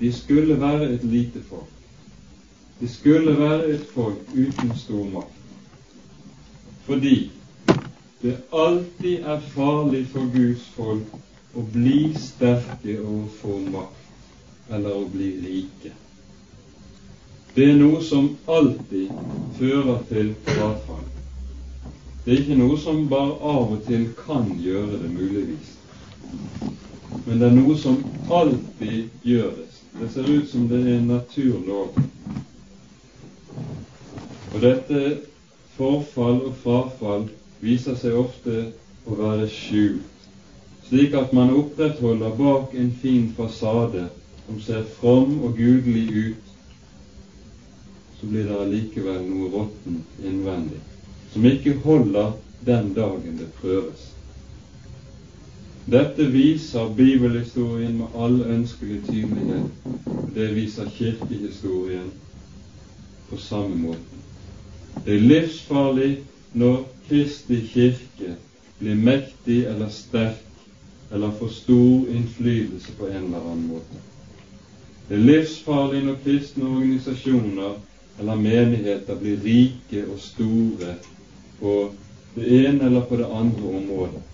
[0.00, 1.68] De skulle være et lite folk.
[2.80, 5.36] De skulle være et folk uten stor makt.
[6.84, 7.30] Fordi
[8.22, 15.06] det alltid er farlig for Guds folk å bli sterke og få makt eller å
[15.12, 15.92] bli rike.
[17.54, 19.10] Det er noe som alltid
[19.58, 21.06] fører til frafall.
[22.24, 25.72] Det er ikke noe som bare av og til kan gjøre det, muligvis.
[27.26, 27.98] Men det er noe som
[28.30, 29.69] alltid gjør Det
[30.14, 31.96] ser ut som det er en naturlov.
[34.54, 35.00] Og dette
[35.76, 37.26] forfall og frafall
[37.62, 38.56] viser seg ofte
[39.06, 40.26] å være skjult,
[40.88, 44.08] slik at man opprettholder bak en fin fasade
[44.46, 46.54] som ser from og gudelig ut,
[48.20, 50.80] så blir det allikevel noe råttent innvendig,
[51.32, 52.34] som ikke holder
[52.66, 54.09] den dagen det prøves.
[55.90, 59.70] Dette viser bibelhistorien med all ønskelig tydelighet.
[60.34, 62.12] Det viser kirkehistorien
[63.30, 64.20] på samme måte.
[65.04, 66.12] Det er livsfarlig
[66.52, 68.36] når Kristi kirke
[68.78, 70.46] blir mektig eller sterk
[71.10, 74.06] eller får stor innflytelse på en eller annen måte.
[75.08, 77.78] Det er livsfarlig når kristne organisasjoner
[78.20, 80.94] eller menigheter blir rike og store
[81.58, 81.78] på
[82.36, 84.29] det ene eller på det andre området.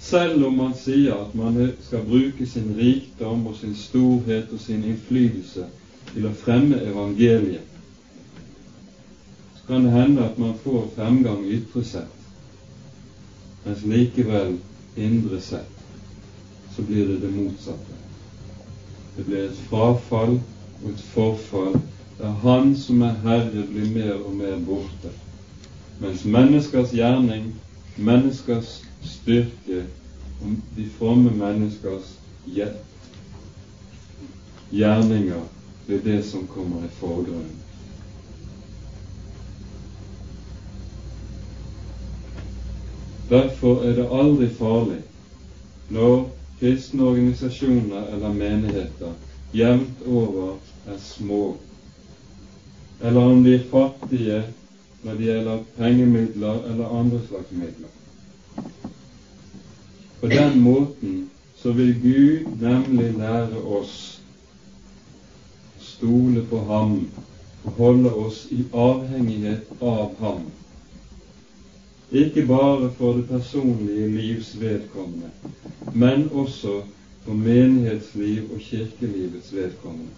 [0.00, 4.84] Selv om man sier at man skal bruke sin rikdom og sin storhet og sin
[4.84, 5.66] innflytelse
[6.14, 7.66] til å fremme evangeliet,
[9.58, 12.16] så kan det hende at man får fremgang ytre sett,
[13.66, 14.56] mens likevel
[14.96, 15.76] indre sett
[16.74, 18.00] så blir det det motsatte.
[19.16, 21.76] Det blir et frafall og et forfall
[22.20, 25.12] der Han som er Herre, blir mer og mer borte,
[26.00, 27.52] mens menneskers gjerning,
[27.96, 29.86] menneskers styrke
[30.76, 32.18] de fromme menneskers
[34.70, 35.42] gjerninger
[35.86, 37.56] blir det som kommer i forgrunnen.
[43.30, 45.02] Derfor er det aldri farlig
[45.90, 49.12] når kristne organisasjoner eller menigheter
[49.54, 51.56] jevnt over er små,
[53.00, 54.42] eller om de er fattige
[55.02, 57.94] når det gjelder pengemidler eller andre slags midler.
[60.20, 64.20] På den måten så vil Gud nemlig lære oss
[65.80, 66.96] stole på Ham
[67.64, 70.48] og holde oss i avhengighet av Ham
[72.12, 75.30] ikke bare for det personlige livs vedkommende,
[75.92, 76.82] men også
[77.24, 80.10] for menighetsliv og kirkelivets vedkommende.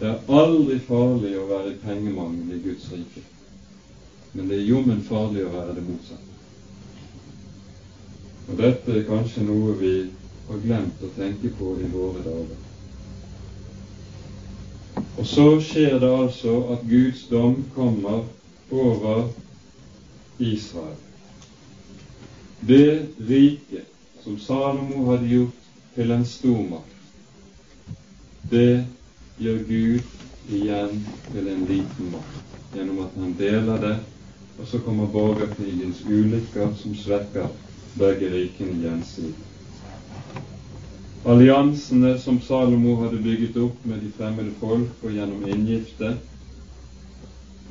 [0.00, 3.22] Det er aldri farlig å være i pengemangel i Guds rike,
[4.32, 6.31] men det er jommen farlig å være det motsatte.
[8.48, 9.94] Og dette er kanskje noe vi
[10.48, 12.60] har glemt å tenke på i våre dager.
[15.18, 18.24] Og så skjer det altså at Guds dom kommer
[18.72, 19.28] over
[20.38, 20.98] Israel.
[22.60, 23.88] Det riket
[24.24, 26.98] som Salomo hadde gjort til en stormakt,
[28.50, 28.84] det
[29.42, 33.96] gjør Gud igjen til en liten makt gjennom at han deler det,
[34.58, 37.50] og så kommer borgerkrigens ulykker som svekker
[37.98, 39.34] begge rikene gjensidig.
[41.24, 46.16] Alliansene som Salomo hadde bygget opp med de fremmede folk og gjennom inngifte,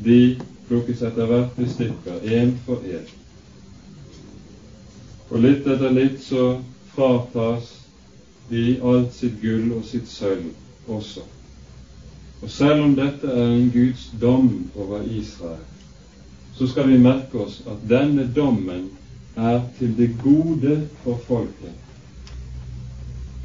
[0.05, 0.21] de
[0.69, 3.09] plukkes etter hvert i stykker, én for én.
[5.31, 6.45] Og litt etter litt så
[6.95, 7.73] fratas
[8.49, 10.47] de alt sitt gull og sitt sølv
[10.91, 11.25] også.
[12.41, 15.61] Og selv om dette er en Guds dom over Israel,
[16.55, 18.89] så skal vi merke oss at denne dommen
[19.35, 21.73] er til det gode for folket.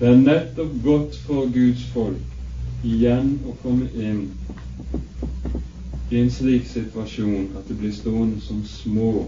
[0.01, 4.27] Det er nettopp godt for Guds folk igjen å komme inn
[6.11, 9.27] i en slik situasjon at de blir stående som små,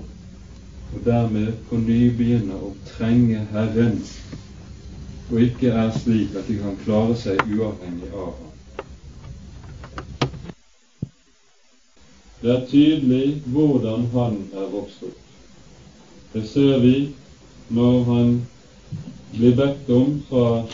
[0.94, 3.96] og dermed på ny begynne å trenge Herren,
[5.30, 8.44] og ikke er slik at de kan klare seg uavhengig av ham.
[12.42, 15.28] Det er tydelig hvordan han er vokst opp.
[16.33, 17.09] Det ser vi
[17.68, 18.33] når han
[19.33, 20.64] blir bedt om fra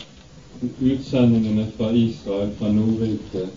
[0.83, 3.53] utsendingene fra Israel, fra Nordriket,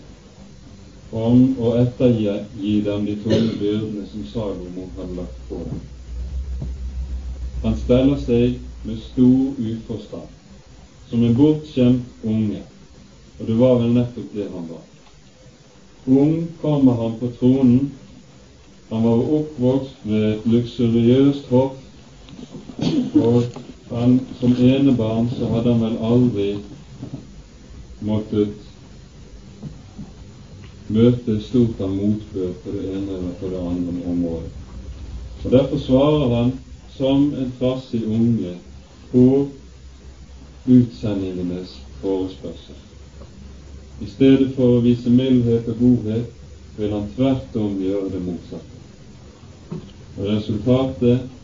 [1.10, 5.80] om å ettergi dem de tunge byrdene som Salomo hadde lagt på dem.
[7.64, 10.28] Han steller seg med stor uforstand,
[11.10, 12.62] som en bortskjemt unge,
[13.40, 14.86] og det var vel nettopp det han var.
[16.06, 17.90] Ung kommer han på tronen.
[18.88, 21.74] Han var oppvokst med et luksuriøst hoff,
[23.14, 23.42] og
[23.90, 26.48] han, som enebarn så hadde han vel aldri
[28.04, 28.54] måttet
[30.88, 34.52] møte stort av motbør på det ene eller på det andre området.
[35.44, 36.52] Og Derfor svarer han
[36.96, 38.54] som en trassig unge
[39.12, 39.24] på
[40.68, 42.78] utsendingenes forespørsel.
[44.00, 48.76] I stedet for å vise mildhet og godhet vil han tvert om gjøre det motsatte.
[50.18, 51.37] Og resultatet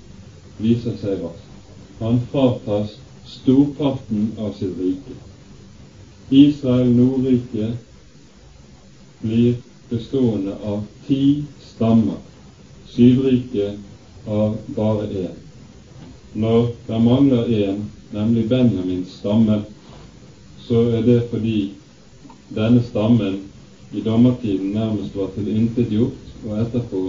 [0.58, 1.50] viser seg raskt.
[2.00, 5.16] Han fratas storparten av sitt rike.
[6.30, 7.72] Israel Nordrike
[9.20, 9.56] blir
[9.90, 12.20] bestående av ti stammer,
[12.94, 13.78] Sydriket
[14.26, 15.38] av bare én.
[16.34, 17.80] Når det mangler én,
[18.12, 19.60] nemlig Benjamins stamme,
[20.66, 21.58] så er det fordi
[22.54, 23.40] denne stammen
[23.92, 27.02] i dommertiden nærmest var tilintetgjort, og etterpå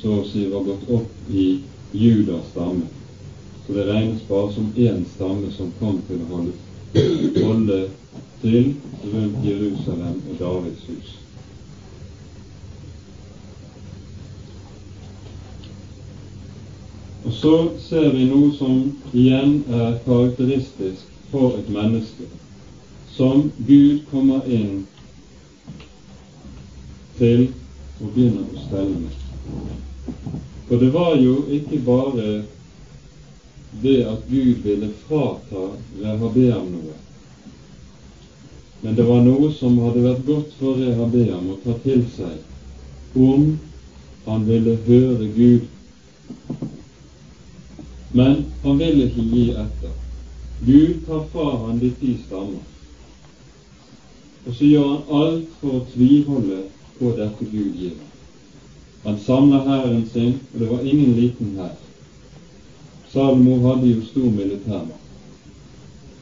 [0.00, 1.46] så å si var gått opp i
[1.92, 2.86] Judas stamme.
[3.66, 6.52] Så det regnes bare som én stamme som kom til å holde,
[7.42, 7.78] holde
[8.40, 8.74] til
[9.12, 11.14] rundt Jerusalem og Davids hus.
[17.26, 17.54] Og så
[17.88, 18.82] ser vi noe som
[19.12, 22.28] igjen er karakteristisk for et menneske
[23.16, 24.84] som Gud kommer inn
[27.18, 27.48] til
[28.00, 29.22] og begynner å stelle med.
[30.68, 32.44] For det var jo ikke bare
[33.82, 35.68] det at Gud ville frata
[36.02, 36.96] Rehabeam noe,
[38.82, 43.52] men det var noe som hadde vært godt for Rehabeam å ta til seg om
[44.26, 45.68] han ville høre Gud.
[48.18, 49.94] Men han ville ikke gi etter.
[50.66, 52.64] Gud tar fra han de ti stammer.
[54.46, 56.60] Og så gjør han alt for å tviholde
[56.98, 58.15] på dette Gud gir ham.
[59.06, 61.76] Han samla hæren sin, og det var ingen liten hær.
[63.12, 65.06] Salomo hadde jo stor militærmakt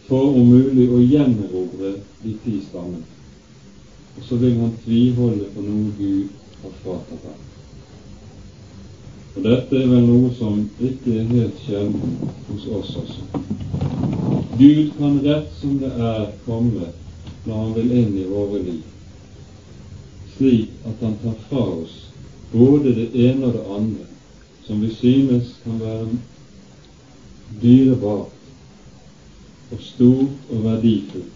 [0.09, 3.07] for om mulig å gjenerobre de ti stammene.
[4.18, 7.41] Og så vil han tviholde på noe Gud har fratatt ham.
[9.35, 12.16] Og dette er vel noe som ikke er helt sjelden
[12.51, 13.43] hos oss også.
[14.61, 16.93] Gud kan rett som det er komme
[17.49, 18.85] når han vil inn i våre liv,
[20.37, 22.03] slik at han tar fra oss
[22.55, 24.07] både det ene og det andre
[24.66, 26.09] som vi synes kan være
[27.62, 28.34] dyrebart
[29.72, 31.32] og stort og verdifullt,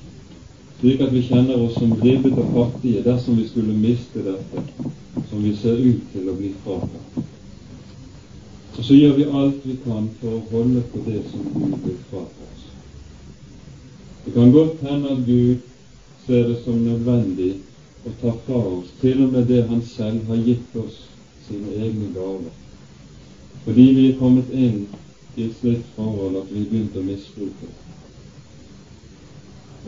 [0.80, 4.64] slik at vi kjenner oss som ribbet og fattige dersom vi skulle miste dette
[5.28, 7.24] som vi ser ut til å bli fratatt.
[8.78, 11.98] Og så gjør vi alt vi kan for å holde på det som Gud vil
[12.10, 12.68] frata oss.
[14.24, 15.66] Det kan godt hende at Gud
[16.26, 17.56] ser det som nødvendig
[18.06, 21.07] å ta fra oss til og med det Han selv har gitt oss
[21.48, 22.54] sine egne gaver,
[23.64, 24.86] fordi vi er kommet inn
[25.36, 27.78] i et slikt forhold at vi begynte begynt å misbruke det,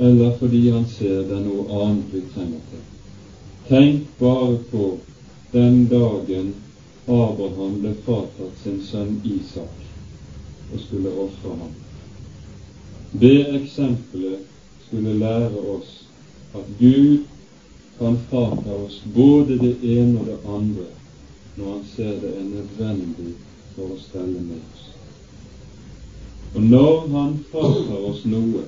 [0.07, 2.85] eller fordi Han ser det er noe annet vi trenger til.
[3.69, 4.85] Tenk bare på
[5.53, 6.55] den dagen
[7.07, 11.75] Abraham ble fratatt sin sønn Isak og skulle ofre ham.
[13.21, 14.47] Det eksempelet
[14.87, 15.91] skulle lære oss
[16.55, 17.27] at Gud
[17.99, 20.87] kan frata oss både det ene og det andre
[21.57, 23.35] når Han ser det er nødvendig
[23.75, 24.85] for å stelle med oss.
[26.55, 28.63] Og når Han fratar oss noe,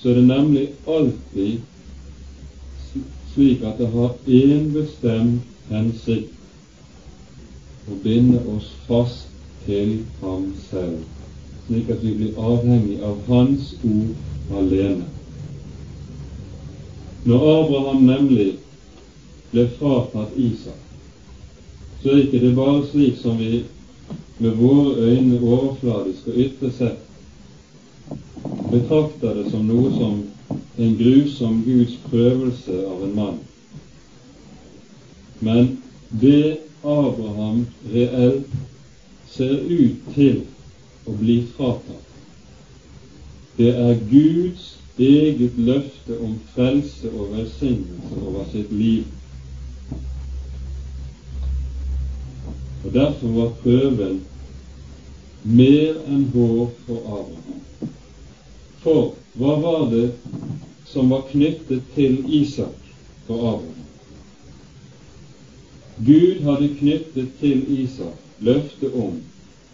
[0.00, 1.60] så er det nemlig alltid
[3.34, 6.32] slik at det har én bestemt hensikt
[7.90, 9.30] å binde oss fast
[9.66, 10.98] til Ham selv,
[11.68, 15.06] slik at vi blir avhengig av Hans ord alene.
[17.24, 18.50] Når Abraham nemlig
[19.52, 20.89] ble fratatt Isak,
[22.02, 23.62] så er ikke det bare slik som vi
[24.38, 27.06] med våre øyne overfladisk og ytre sett
[28.70, 30.22] betrakter det som noe som
[30.80, 33.38] en grusom Guds prøvelse av en mann.
[35.40, 35.70] Men
[36.22, 38.56] det Abraham reelt
[39.28, 40.40] ser ut til
[41.06, 42.06] å bli fratatt,
[43.58, 49.04] det er Guds eget løfte om frelse og velsignelse over sitt liv.
[52.84, 54.20] Og Derfor var prøven
[55.44, 57.92] mer enn hår for Abraham.
[58.80, 60.06] For hva var det
[60.88, 62.90] som var knyttet til Isak
[63.26, 63.86] for Abraham?
[66.06, 69.20] Gud hadde knyttet til Isak løftet om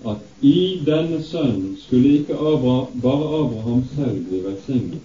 [0.06, 5.00] at i denne sønnen skulle ikke Abraham, bare Abraham selv bli velsignet,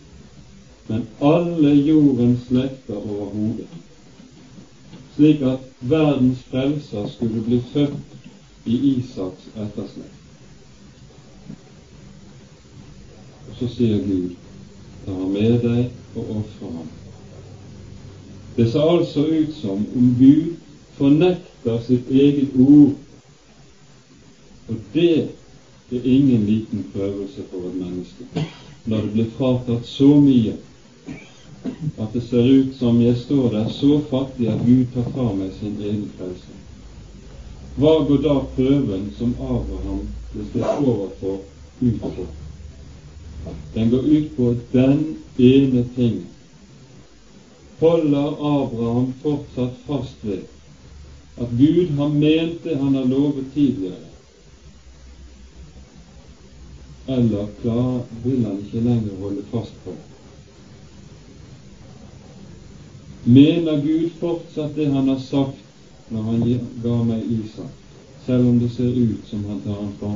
[0.89, 3.69] men alle jordens slekter overhodet,
[5.15, 8.17] slik at verdens frelser skulle bli født
[8.65, 10.17] i Isaks etterslekt.
[13.49, 14.33] Og så sier Gud,
[15.05, 16.89] ta ham med deg og ofre ham.
[18.55, 20.57] Det ser altså ut som om Gud
[20.97, 22.93] fornekter sitt eget ord
[24.71, 25.29] og det
[25.91, 28.45] er ingen liten prøvelse for et menneske
[28.85, 30.53] når det blir fratatt så mye
[31.97, 35.53] at det ser ut som jeg står der så fattig at Gud tar fra meg
[35.59, 36.57] sin egen frelse.
[37.77, 40.01] Hva går da prøven som Abraham
[40.33, 41.39] ble stilt overfor,
[41.81, 42.25] ut på?
[43.75, 45.03] Den går ut på den
[45.37, 46.19] ene ting.
[47.79, 50.45] Holder Abraham fortsatt fast ved
[51.41, 54.07] at Gud har ment det han har lovet tidligere,
[57.07, 59.95] eller klar, vil han ikke lenger holde fast på.
[63.25, 65.57] Mener Gud fortsatt det han har sagt
[66.09, 66.41] når han
[66.83, 67.69] ga meg Isak,
[68.25, 70.13] selv om det ser ut som han tar en fra?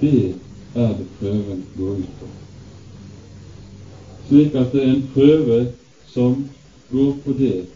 [0.00, 0.34] Det
[0.74, 2.30] er det prøven går ut på.
[4.28, 5.58] Slik at det er en prøve
[6.14, 6.44] som
[6.92, 7.66] går på det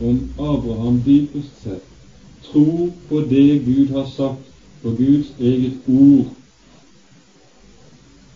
[0.00, 1.88] om Abraham dypest sett
[2.52, 4.46] tror på det Gud har sagt
[4.82, 6.26] på Guds eget ord,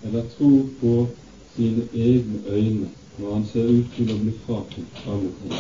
[0.05, 1.07] eller tro på
[1.57, 2.89] sine egne øyne
[3.19, 5.57] når han ser ut til å bli fratatt alle ting.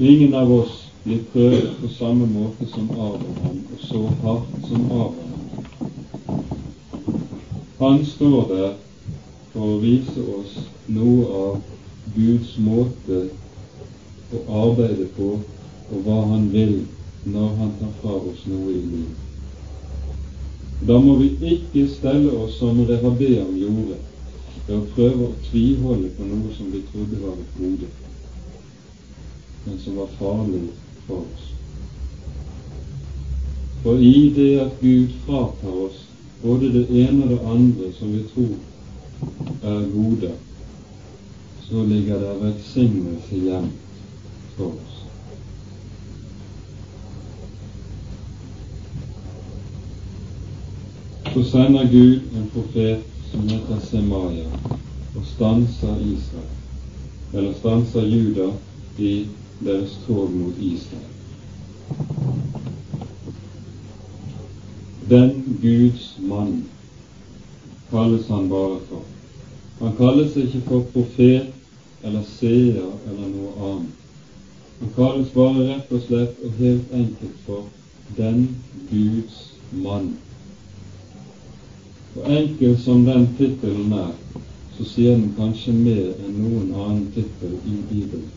[0.00, 5.34] Ingen av oss blir prøvet på samme måte som Abraham, og så hardt som Abraham.
[7.78, 8.70] Han står der
[9.52, 10.54] for å vise oss
[10.86, 11.60] noe av
[12.14, 13.26] Guds måte
[14.34, 16.80] å arbeide på og hva Han vil
[17.24, 19.23] når Han tar fra oss noe i livet.
[20.80, 23.98] Da må vi ikke stelle oss som Rehabeam gjorde,
[24.66, 27.90] ved å prøve å tviholde på noe som vi trodde var et gode,
[29.66, 30.64] men som var farlig
[31.06, 31.50] for oss.
[33.84, 36.02] For i det at Gud fratar oss
[36.42, 38.56] både det ene og det andre som vi tror
[39.74, 40.34] er gode,
[41.68, 43.70] så ligger det velsignelse igjen
[44.56, 45.03] for oss.
[51.34, 54.44] Så sender Gud en profet som heter Semaya,
[55.16, 56.52] og stanser Israel,
[57.32, 58.44] eller stanser Juda
[58.98, 59.26] i
[59.64, 61.10] deres tog mot Israel.
[65.10, 66.64] Den Guds mann
[67.90, 69.02] kalles han bare for.
[69.80, 71.50] Han kalles ikke for profet
[72.04, 74.06] eller seer eller noe annet.
[74.80, 77.66] Han kalles bare rett og slett og helt enkelt for
[78.16, 78.46] den
[78.92, 80.14] Guds mann.
[82.14, 84.12] Og enkel som den tittelen er,
[84.76, 88.28] så sier den kanskje mer enn noen annen tittel i Bibelen.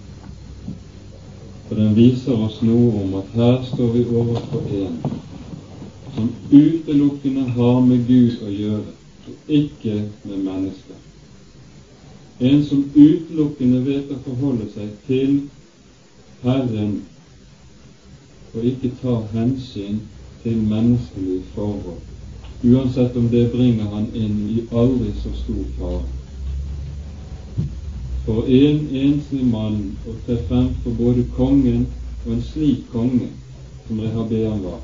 [1.68, 4.98] For den viser oss noe om at her står vi overfor en
[6.16, 8.96] som utelukkende har med Gud å gjøre,
[9.28, 10.98] og ikke med mennesker.
[12.40, 15.40] En som utelukkende vet å forholde seg til
[16.42, 17.02] Herren
[18.56, 20.02] og ikke tar hensyn
[20.44, 22.17] til menneskelige forhold
[22.64, 26.04] uansett om det bringer han inn i aldri så stor fare.
[28.26, 31.86] For en enslig mann å tre frem for både kongen
[32.26, 33.30] og en slik konge
[33.88, 34.82] som Rehabean var,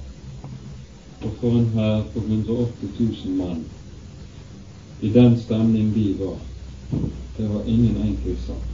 [1.24, 3.66] og for en hær på 180 000 mann,
[5.02, 6.38] i den stemning de var,
[7.38, 8.70] det var ingen enkel sak.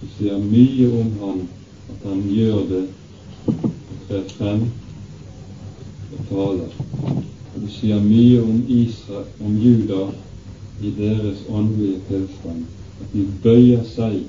[0.00, 1.42] Det sier mye om han
[1.92, 2.84] at han gjør det
[3.46, 4.68] og trer frem
[6.28, 6.74] taler.
[7.54, 10.02] Og det sier mye om Israel, om Juda
[10.80, 12.64] i deres åndelige tilstand
[13.00, 14.22] at de bøyer seg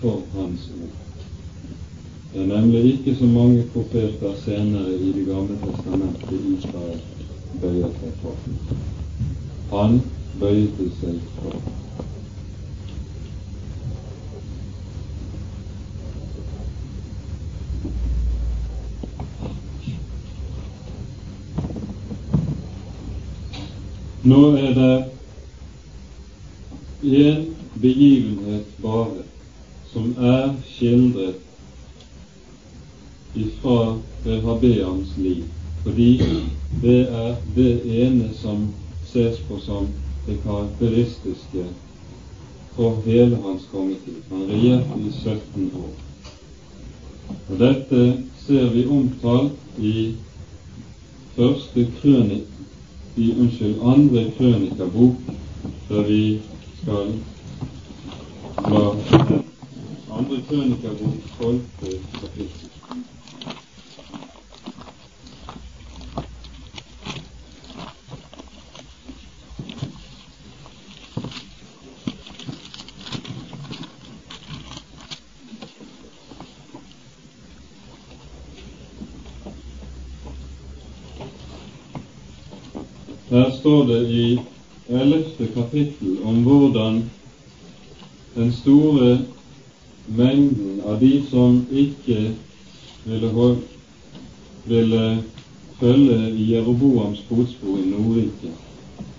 [0.00, 1.00] for Hans ord.
[2.32, 7.00] Det er nemlig ikke så mange profeter senere i Det gamle testamentet Israel
[7.62, 8.34] bøyer seg for.
[9.76, 10.02] Han
[10.40, 11.83] bøyde seg for.
[24.24, 25.04] Nå er det
[27.04, 27.42] én
[27.80, 29.24] begivenhet bare
[29.92, 31.34] som er skildret
[33.34, 35.44] ifra Rehabeams liv,
[35.82, 36.22] fordi
[36.82, 38.64] det er det ene som
[39.12, 39.88] ses på som
[40.26, 41.66] det karakteristiske
[42.76, 44.22] for hele hans kongetid.
[44.30, 45.92] Han regjerte i 17 år.
[47.48, 50.14] Og Dette ser vi omtalt i
[51.36, 52.53] første krønik,
[53.16, 55.14] i unnskyld, andre krønikabok,
[55.88, 56.40] der vi
[56.82, 57.12] skal
[58.70, 58.84] la
[60.18, 62.73] andre krønikabok tolvte kapittel.
[83.64, 84.38] Står det i
[84.92, 86.98] ellevte kapittel om hvordan
[88.34, 89.22] den store
[90.06, 92.18] mengden av de som ikke
[93.06, 93.30] ville,
[94.68, 95.04] ville
[95.78, 98.50] følge i Jeroboams fotspor i Nordrike,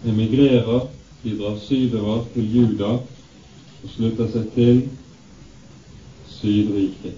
[0.06, 0.86] emigrerer,
[1.24, 4.84] de drar sydover til Juda og slutter seg til
[6.36, 7.18] Sydriket.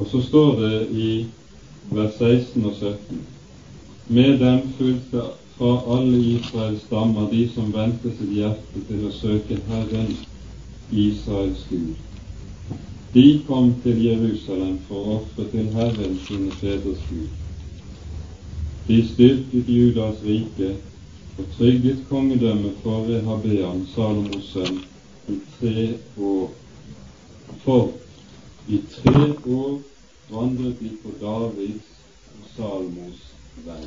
[0.00, 1.12] Og så står det i
[1.94, 3.22] vers 16 og 17
[4.08, 5.22] med dem fulgte
[5.56, 10.14] fra alle Israels stammer de som vendte sitt hjerte til å søke Herren,
[10.90, 11.94] Israels Gud.
[13.12, 17.28] De kom til Jerusalem for å ofre til Herren sine fedres Gud.
[18.86, 20.72] De styrket Judas rike
[21.38, 24.80] og trygget kongedømmet for Rehabean, Salomos sønn,
[25.28, 25.88] i tre
[26.18, 26.48] år.
[27.64, 27.92] For
[28.68, 29.76] i tre år
[30.32, 31.92] vandret de på Davids
[32.38, 33.28] og Salomos
[33.66, 33.84] vei.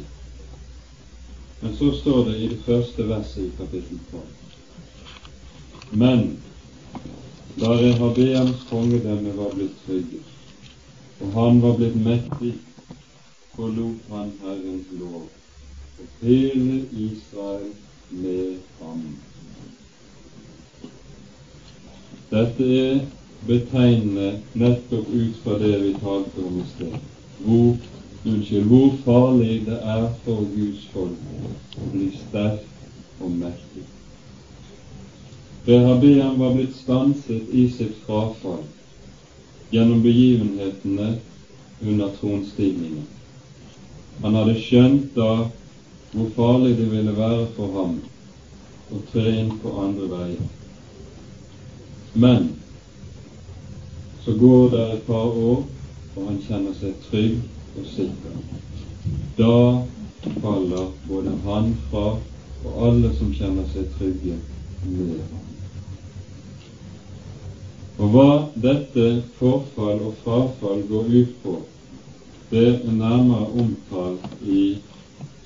[1.66, 4.22] Men så står det i det første verset i kapittel 12.
[5.90, 6.20] Men
[7.58, 10.28] da Rehabeams kongedømme var blitt trygget,
[11.22, 12.52] og han var blitt mektig,
[13.56, 15.24] forlot han Herrens lov,
[15.98, 17.72] og hele Israel
[18.12, 19.02] med ham.
[22.30, 23.02] Dette er
[23.48, 27.02] betegnende nettopp ut fra det vi talte om i sted,
[27.40, 27.74] hvor
[28.26, 33.84] unnskyld, hvor farlig det er for Guds folk å bli sterk og mektig.
[35.68, 38.64] Rehabeam var blitt stanset i sitt frafall
[39.74, 41.16] gjennom begivenhetene
[41.82, 43.08] under tronstigningen.
[44.22, 45.32] Han hadde skjønt da
[46.16, 47.98] hvor farlig det ville være for ham
[48.94, 50.46] å tre inn på andre veier.
[52.14, 52.54] Men
[54.24, 55.66] så går det et par år,
[56.16, 57.42] og han kjenner seg trygg
[57.80, 58.40] og sikker.
[59.38, 59.52] Da
[60.42, 62.08] faller både han fra
[62.66, 64.40] og alle som kjenner seg trygge,
[64.86, 65.44] med ham.
[67.96, 68.30] Og hva
[68.64, 69.06] dette
[69.40, 71.56] forfall og frafall går ut på,
[72.52, 74.78] det er nærmere omtalt i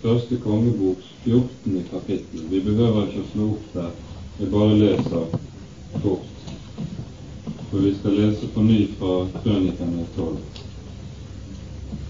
[0.02, 1.84] første kongeboks 14.
[1.92, 2.48] kapittel.
[2.52, 3.94] Vi behøver ikke å slå opp der,
[4.40, 5.38] vi bare leser
[6.04, 6.36] fort.
[7.70, 10.59] For vi skal lese på ny fra Krønikerne 12.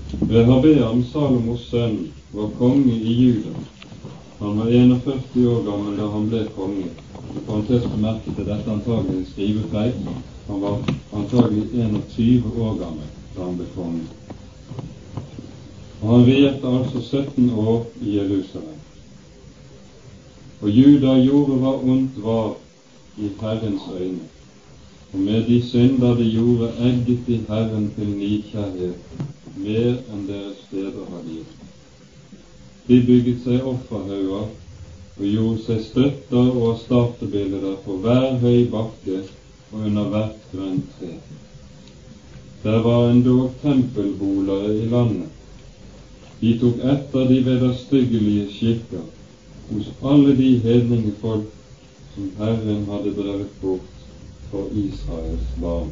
[0.09, 3.51] Rehabeam, Salomos sønn, var konge i Juda.
[4.39, 6.87] Han var 41 år gammel da han ble konge.
[7.29, 9.93] I parentes bemerket er dette antagelig en skrivefeil.
[10.47, 10.79] Han var
[11.13, 14.07] antagelig 21 år gammel da han ble konge.
[16.01, 18.81] Og Han regjerte altså 17 år i Jerusalem.
[20.61, 22.55] Og Juda gjorde hva ondt var
[23.17, 24.25] i Herrens øyne,
[25.13, 31.05] og med de synder de gjorde, egget de Herren til nidkjærhet mer enn deres fedre
[31.11, 31.59] hadde gjort.
[32.87, 34.47] De bygget seg offerhauger
[35.19, 39.19] og gjorde seg støtter og startebilder på hver høy bakke
[39.71, 41.11] og under hvert grønt tre.
[42.63, 45.29] Der var endog tempelbolere i landet.
[46.41, 49.07] De tok etter de vederstyggelige skikker
[49.69, 51.55] hos alle de hedningefolk
[52.15, 54.05] som Herren hadde drevet bort
[54.51, 55.91] for Israels barn.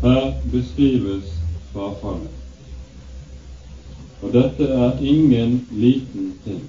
[0.00, 1.24] Her beskrives
[1.72, 2.34] frafallet.
[4.22, 6.62] Og dette er ingen liten ting.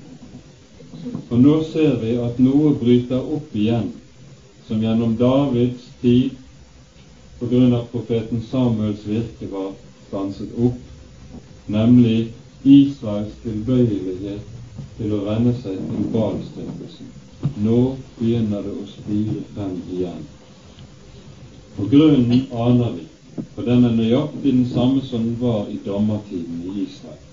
[1.30, 3.92] For nå ser vi at noe bryter opp igjen,
[4.68, 6.38] som gjennom Davids tid
[7.40, 9.72] på grunn av profeten Samuels virke var
[10.08, 10.82] stanset opp,
[11.70, 12.32] nemlig
[12.66, 14.50] Israels tilbøyelighet
[14.98, 17.14] til å vende seg til balstyrkelsen.
[17.64, 17.80] Nå
[18.18, 20.26] begynner det å spire frem igjen.
[21.80, 23.09] Og grunnen aner vi,
[23.56, 27.26] for den er nøyaktig den samme som den var i dommertiden i Israel.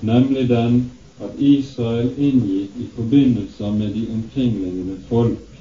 [0.00, 0.90] Nemlig den
[1.22, 5.60] at Israel inngikk i forbindelser med de omkringliggende folk,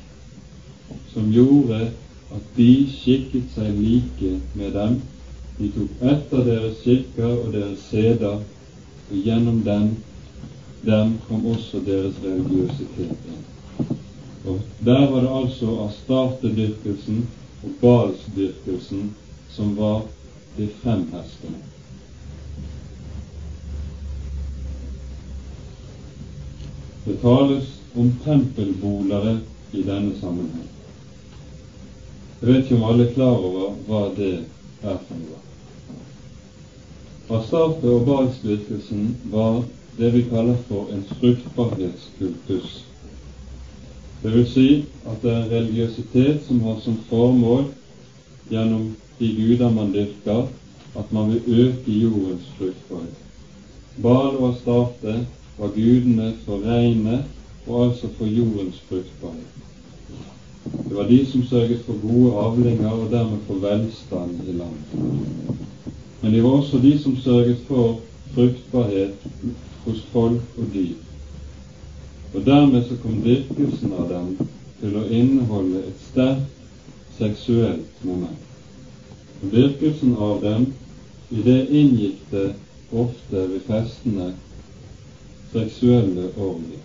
[1.14, 1.92] som gjorde
[2.34, 5.02] at de skikket seg like med dem.
[5.60, 8.42] De tok etter deres kirker og deres seder,
[9.12, 9.92] og gjennom dem,
[10.86, 13.44] dem kom også deres religiøsitet inn.
[14.46, 15.92] Og Der var det altså og
[17.82, 19.16] balsdyrkelsen
[19.50, 20.02] som var
[20.56, 21.60] det fremherskende.
[27.06, 29.40] Det tales om tempelbolere
[29.72, 30.70] i denne sammenheng.
[32.42, 34.34] Jeg vet ikke om alle er klar over hva det
[34.84, 35.40] er for noe.
[37.34, 39.62] Astarte og balsdyrkelsen var
[39.98, 42.82] det vi kaller for en fruktbarhetskultus.
[44.24, 44.68] Det vil si
[45.06, 47.66] at det er religiøsitet som har som formål
[48.52, 48.86] gjennom
[49.20, 50.48] de guder man dyrker,
[50.96, 53.20] at man vil øke jordens fruktbarhet.
[54.02, 55.18] Bal og Astarte
[55.58, 57.24] var gudene for regnet
[57.68, 59.54] og altså for jordens fruktbarhet.
[60.88, 65.58] Det var de som sørget for gode avlinger og dermed for velstand i landet.
[66.22, 68.00] Men det var også de som sørget for
[68.34, 69.14] fruktbarhet
[69.86, 71.13] hos folk og dyr.
[72.34, 74.32] Og dermed så kom dyrkelsen av dem
[74.82, 78.48] til å inneholde et sterkt seksuelt moment.
[79.44, 80.72] Og dyrkelsen av dem,
[81.32, 82.48] i det inngikk det
[82.94, 84.32] ofte ved festene
[85.54, 86.82] seksuelle orgier.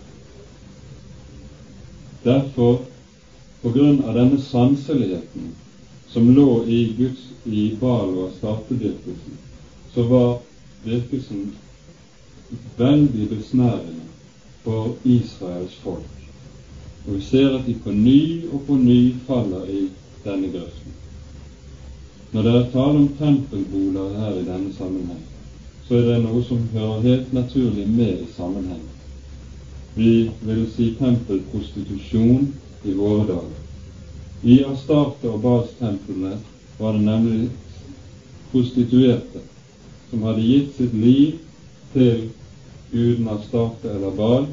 [2.25, 2.83] Derfor
[3.63, 5.53] på grunn av denne sanseligheten
[6.13, 9.41] som lå i Guds i Bal og startedyrkelsen,
[9.95, 10.37] så var
[10.85, 11.49] dyrkelsen
[12.79, 14.08] veldig besnærende
[14.69, 16.05] for Israels folk.
[17.07, 19.87] Og vi ser at de på ny og på ny faller i
[20.25, 20.97] denne grøften.
[22.33, 25.23] Når det er tale om tempelboliger her i denne sammenheng,
[25.87, 28.93] så er det noe som hører helt naturlig med i sammenhengen.
[29.97, 32.51] Vi vil si tempelprostitusjon
[32.85, 33.57] i våre dager.
[34.45, 36.37] I Astarte og Balstemplene
[36.79, 37.49] var det nemlig
[38.53, 39.41] prostituerte
[40.11, 41.41] som hadde gitt sitt liv
[41.97, 42.29] til
[42.93, 44.47] guden Astarte eller Bal,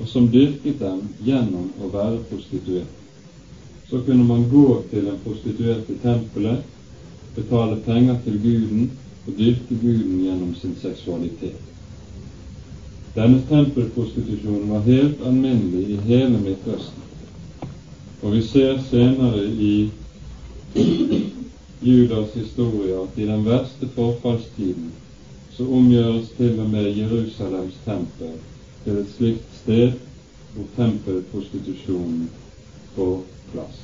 [0.00, 2.92] og som dyrket dem gjennom å være prostituert.
[3.90, 6.64] Så kunne man gå til en prostituert i tempelet,
[7.36, 8.90] betale penger til guden
[9.26, 11.62] og dyrke guden gjennom sin seksualitet.
[13.16, 17.04] Denne tempelprostitusjonen var helt alminnelig i hele Midtøsten.
[18.22, 19.90] Og vi ser senere i
[21.88, 24.90] Judas historie at i den verste forfallstiden
[25.56, 28.34] så omgjøres til og med Jerusalems tempel
[28.84, 29.92] til et slikt sted
[30.54, 32.30] hvor tempelprostitusjonen
[32.94, 33.20] får
[33.52, 33.78] plass.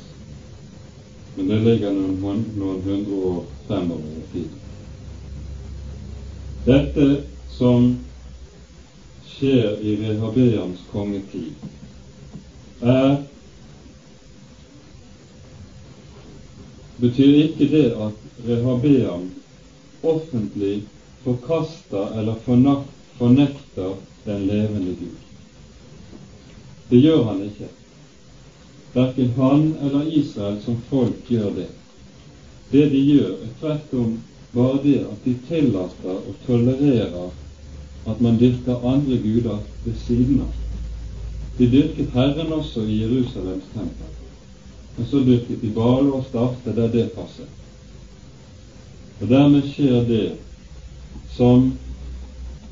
[1.36, 4.52] Men det ligger noen, noen hundre år fremover i tid.
[6.68, 7.06] Dette
[7.50, 7.88] som
[9.26, 11.66] skjer i Rehabeams kongetid,
[12.82, 13.16] er
[17.02, 19.26] betyr ikke det at Rehabeam
[20.02, 20.84] offentlig
[21.26, 22.38] forkaster eller
[23.18, 23.98] fornekter
[24.30, 25.21] den levende Gud.
[26.90, 27.68] Det gjør han ikke.
[28.94, 31.68] Verken han eller Israel som folk gjør det.
[32.72, 34.18] Det de gjør, er tvert om
[34.54, 37.30] bare det at de tillater og tolererer
[38.06, 40.52] at man dyrker andre guder ved siden av.
[41.58, 44.12] De dyrket Herren også i Jerusalems tempel.
[44.96, 47.48] Men så dyrket de bare og starte der det passet.
[49.20, 50.24] Og dermed skjer det
[51.32, 51.72] som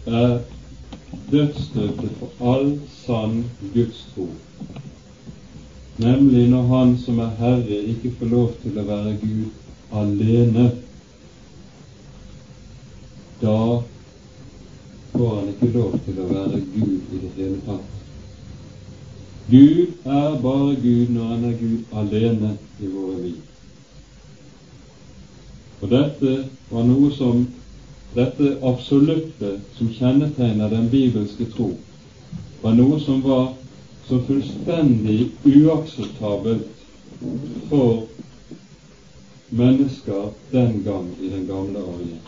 [0.07, 0.41] er
[1.33, 4.29] dødsstøtet for all sann gudstro,
[5.99, 9.45] nemlig når Han som er Herre, ikke får lov til å være Gud
[9.93, 10.71] alene.
[13.41, 13.57] Da
[15.13, 17.97] får han ikke lov til å være Gud i det hele tatt.
[19.51, 23.41] Gud er bare Gud når han er Gud alene i våre liv.
[25.81, 26.35] Og dette
[26.71, 27.47] var noe som
[28.15, 31.71] dette absolutte som kjennetegner den bibelske tro,
[32.63, 33.53] var noe som var
[34.09, 36.85] så fullstendig uakseptabelt
[37.71, 38.07] for
[39.51, 42.19] mennesker den gang i den gamle arjen.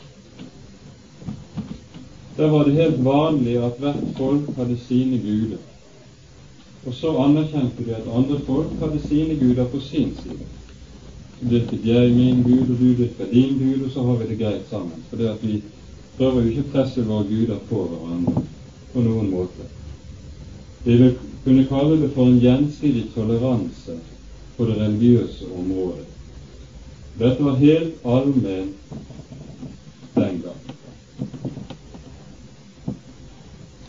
[2.36, 5.60] Der var det helt vanlig at hvert folk hadde sine guder.
[6.86, 10.46] Og så anerkjente de at andre folk hadde sine guder på sin side.
[11.50, 14.68] Dyrket jeg min gud, og du dyrker din gud, og så har vi det greit
[14.70, 15.04] sammen.
[15.10, 15.62] For det at vi
[16.16, 18.44] prøver jo ikke å presse våre guder på hverandre
[18.92, 19.66] på noen måte.
[20.84, 21.14] Vi vil
[21.44, 23.98] kunne kalle det for en gjensidig toleranse
[24.56, 26.06] på det religiøse området.
[27.18, 28.76] Dette var helt allment
[30.14, 30.60] den gang.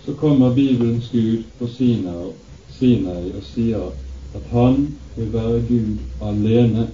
[0.05, 3.93] Så kommer Bibelens Gud på Sinai og sier
[4.35, 6.87] at han vil være Gud alene.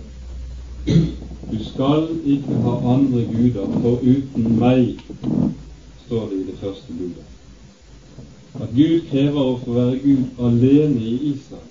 [1.52, 5.02] Du skal ikke ha andre guder foruten meg,
[6.06, 7.26] står det i det første budet.
[8.60, 11.70] At Gud krever å få være Gud alene i Israel.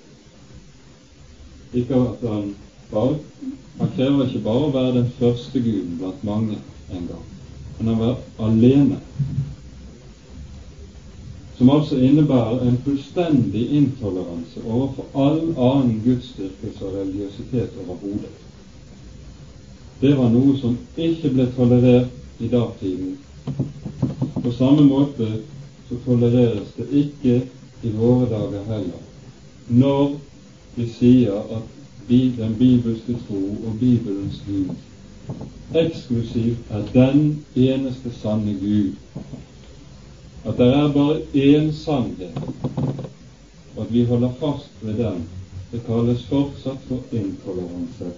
[1.73, 2.55] Ikke at han
[2.91, 3.19] bare
[3.79, 6.57] Han krever ikke bare å være den første guden blant mange
[6.91, 7.27] en gang,
[7.77, 8.97] men han være alene.
[11.55, 18.48] Som altså innebærer en fullstendig intoleranse overfor all annen gudsdyrkelse og religiøsitet overhodet.
[19.99, 23.17] Det var noe som ikke ble tolerert i datiden.
[24.43, 25.27] På samme måte
[25.89, 27.41] så tolereres det ikke
[27.83, 29.05] i våre dager heller
[29.69, 30.15] når
[30.75, 31.75] vi sier at
[32.09, 34.71] den bibelske tro og Bibelens Gud
[35.75, 38.95] eksklusivt er den eneste sanne Gud.
[40.45, 42.37] At det er bare én sannhet,
[43.75, 45.27] og at vi holder fast ved den,
[45.71, 48.09] det kalles fortsatt for intoleranse.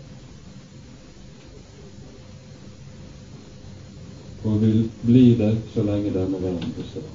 [4.43, 7.09] Og vil bli det så lenge denne verden består.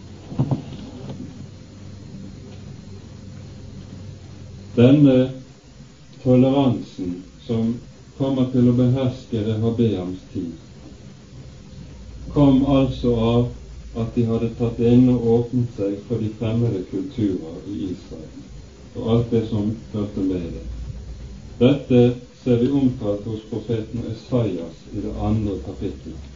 [4.77, 5.17] Denne
[6.23, 7.75] toleransen som
[8.19, 10.53] kommer til å beherske Rehabeams tid,
[12.35, 13.49] kom altså av
[13.97, 18.39] at de hadde tatt inn og åpnet seg for de fremmede kulturer i Israel,
[18.95, 20.65] og alt det som hørte med det.
[21.59, 22.03] Dette
[22.45, 26.36] ser vi omtalt hos profeten Esaias i det andre kapittelet.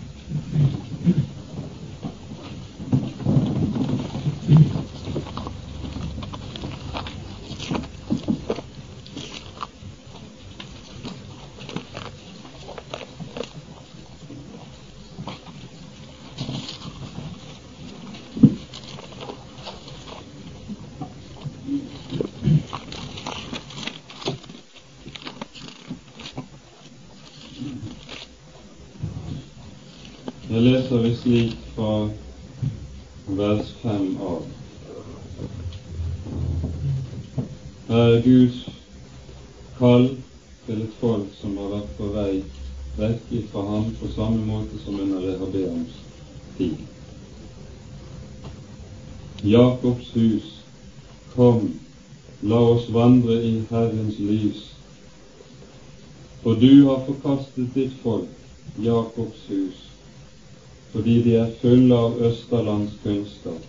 [61.61, 63.67] fulle av Østerlands kunnskap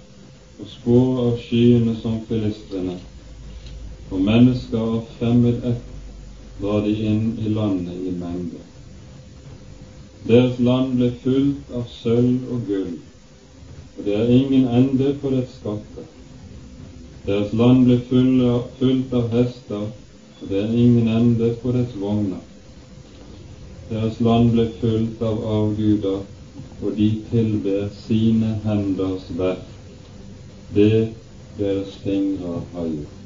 [0.62, 2.98] og spor av skyene som filistrene.
[4.08, 5.88] For mennesker av fremmed ett
[6.60, 8.60] drar de inn i landet i mengde.
[10.28, 12.92] Deres land ble fullt av sølv og gull,
[13.96, 16.06] og det er ingen ende på dets skatter.
[17.26, 17.98] Deres land ble
[18.78, 19.88] fullt av hester,
[20.40, 22.42] og det er ingen ende på dets vogner.
[23.90, 26.22] Deres land ble fullt av avguder,
[26.82, 29.66] og de tilber sine henders verk,
[30.74, 31.14] det
[31.58, 33.18] deres fingre har gjort.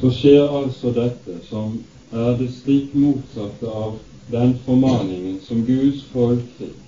[0.00, 1.74] Så skjer altså dette som
[2.12, 3.98] er det stikk motsatte av
[4.30, 6.78] den formaningen som Guds folk fikk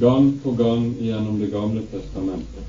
[0.00, 2.66] gang på gang gjennom Det gamle testamentet,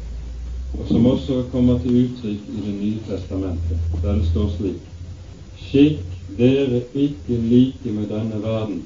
[0.78, 4.88] og som også kommer til uttrykk i Det nye testamentet, der det står slik
[5.70, 8.82] Skikk dere ikke like med denne verden.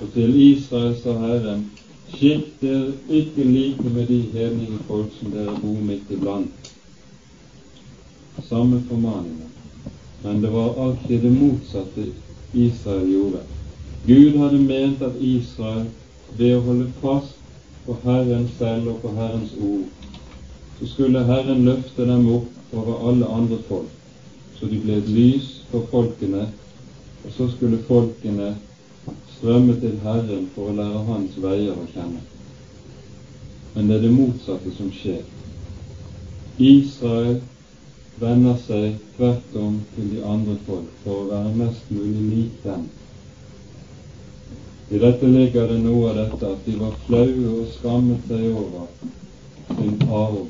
[0.00, 1.70] Og til Israel sa Herren,
[2.12, 6.72] skikk dere ikke like med de hedningefolk som dere bor midt iblant.
[8.48, 9.48] Samme formaninger.
[10.24, 12.06] Men det var alltid det motsatte
[12.54, 13.42] Israel gjorde.
[14.06, 15.86] Gud hadde ment at Israel
[16.38, 17.38] ved å holde fast
[17.86, 19.86] på Herren selv og på Herrens ord,
[20.78, 23.90] så skulle Herren løfte dem opp over alle andre folk,
[24.58, 26.46] så de ble et lys for folkene,
[27.24, 28.52] og så skulle folkene
[29.36, 32.20] strømme til Herren for å lære Hans veier å kjenne.
[33.74, 35.22] Men det er det motsatte som skjer.
[36.60, 37.40] Israel
[38.20, 42.84] vender seg tvert om til de andre folk for å være mest mulig lik dem.
[44.92, 48.90] I dette ligger det noe av dette at de var flaue og skammet seg over
[49.72, 50.42] sin arv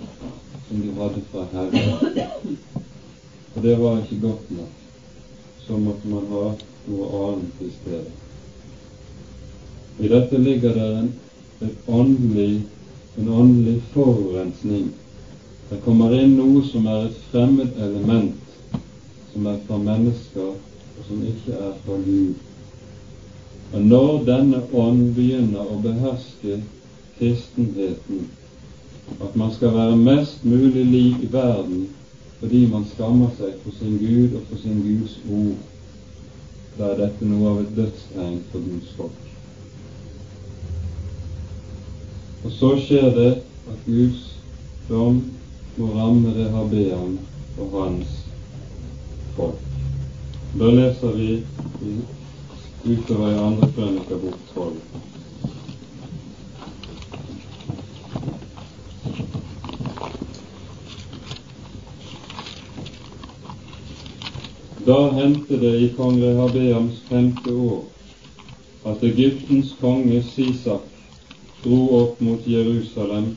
[0.66, 2.56] som de hadde fra Herren.
[3.54, 4.81] Og det var ikke godt nok.
[5.66, 6.44] Så måtte man ha
[6.88, 8.18] noe annet i stedet.
[10.02, 11.12] I dette ligger det en,
[11.86, 12.62] åndelig,
[13.20, 14.90] en åndelig forurensning
[15.72, 18.56] det kommer inn noe som er et fremmed element,
[19.32, 22.34] som er fra mennesker, og som ikke er fra Gud.
[23.72, 26.58] Og når denne ånd begynner å beherske
[27.16, 28.26] kristenheten,
[29.16, 31.86] at man skal være mest mulig lik verden
[32.42, 35.58] fordi man skammer seg for sin Gud og for sin Guds ord,
[36.74, 39.28] da er dette noe av et dødstegn for Guds folk.
[42.42, 43.28] Og så skjer det
[43.70, 44.24] at Guds
[44.88, 45.22] dom
[45.76, 47.14] må ramme Rehabeam
[47.62, 48.18] og hans
[49.36, 49.62] folk.
[50.58, 51.30] Da leser vi
[52.82, 54.82] utover i andre krønikabok tolv.
[64.84, 67.84] Da hendte det i kong Rehabeams femte år
[68.90, 70.88] at Egyptens konge Sisak
[71.62, 73.28] dro opp mot Jerusalem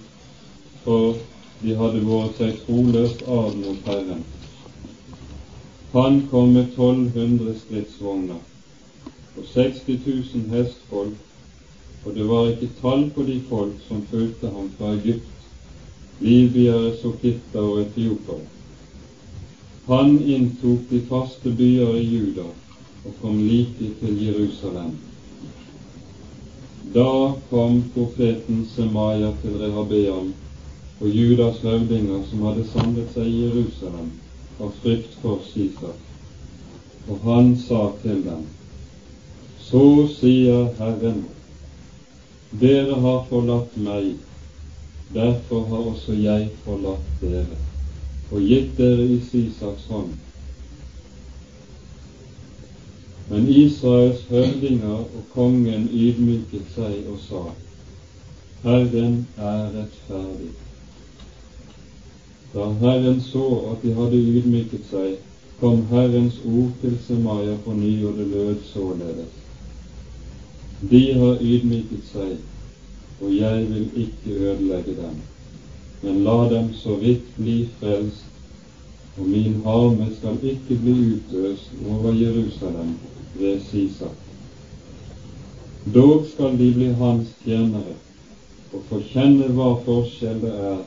[0.83, 1.19] for
[1.61, 4.25] de hadde båret seg troløst av mot Herren.
[5.93, 8.41] Han kom med 1200 stridsvogner
[9.37, 11.21] og 60 000 hestfolk,
[12.05, 15.29] og det var ikke tall på de folk som fulgte ham fra Egypt,
[16.25, 18.41] libyere, sokitter og etiopere.
[19.87, 22.45] Han inntok de faste byer i Juda
[23.05, 24.95] og kom like til Jerusalem.
[26.95, 30.31] Da kom profeten Semaya til Rehabeam
[31.01, 34.09] og Judas høvdinger som hadde samlet seg i Jerusalem
[34.57, 36.01] av frykt for Sisak.
[37.05, 38.41] Og han sa til dem,
[39.65, 41.25] Så sier Herren,
[42.61, 44.15] dere har forlatt meg,
[45.13, 47.74] derfor har også jeg forlatt dere
[48.35, 50.15] og gitt dere i Sisaks hånd.
[53.29, 57.43] Men Israels høvdinger og kongen ydmyket seg og sa,
[58.65, 60.51] Herren er rettferdig.
[62.53, 65.15] Da Herren så at de hadde ydmyket seg,
[65.61, 69.31] kom Herrens ord til Semaya på ny, og det lød således.
[70.91, 72.35] De har ydmyket seg,
[73.21, 75.23] og jeg vil ikke ødelegge dem,
[76.05, 78.25] men la dem så vidt bli frelst,
[79.17, 82.91] og min harme skal ikke bli utøst over Jerusalem
[83.39, 84.19] ved Sisak.
[85.95, 87.97] Dog skal de bli hans tjenere
[88.73, 90.79] og få kjenne hva forskjell det er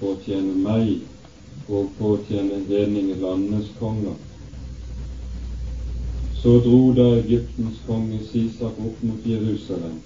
[0.00, 4.16] på å tjene meg og på å tjene hedningelandenes konger.
[6.40, 10.00] Så dro da Egyptens konge Sisak opp mot Jerusalem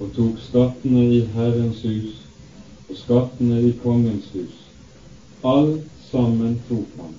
[0.00, 2.23] og tok skattene i Herrens hus
[2.88, 4.56] og skattene i kongens hus.
[5.44, 7.14] Alt sammen tok han.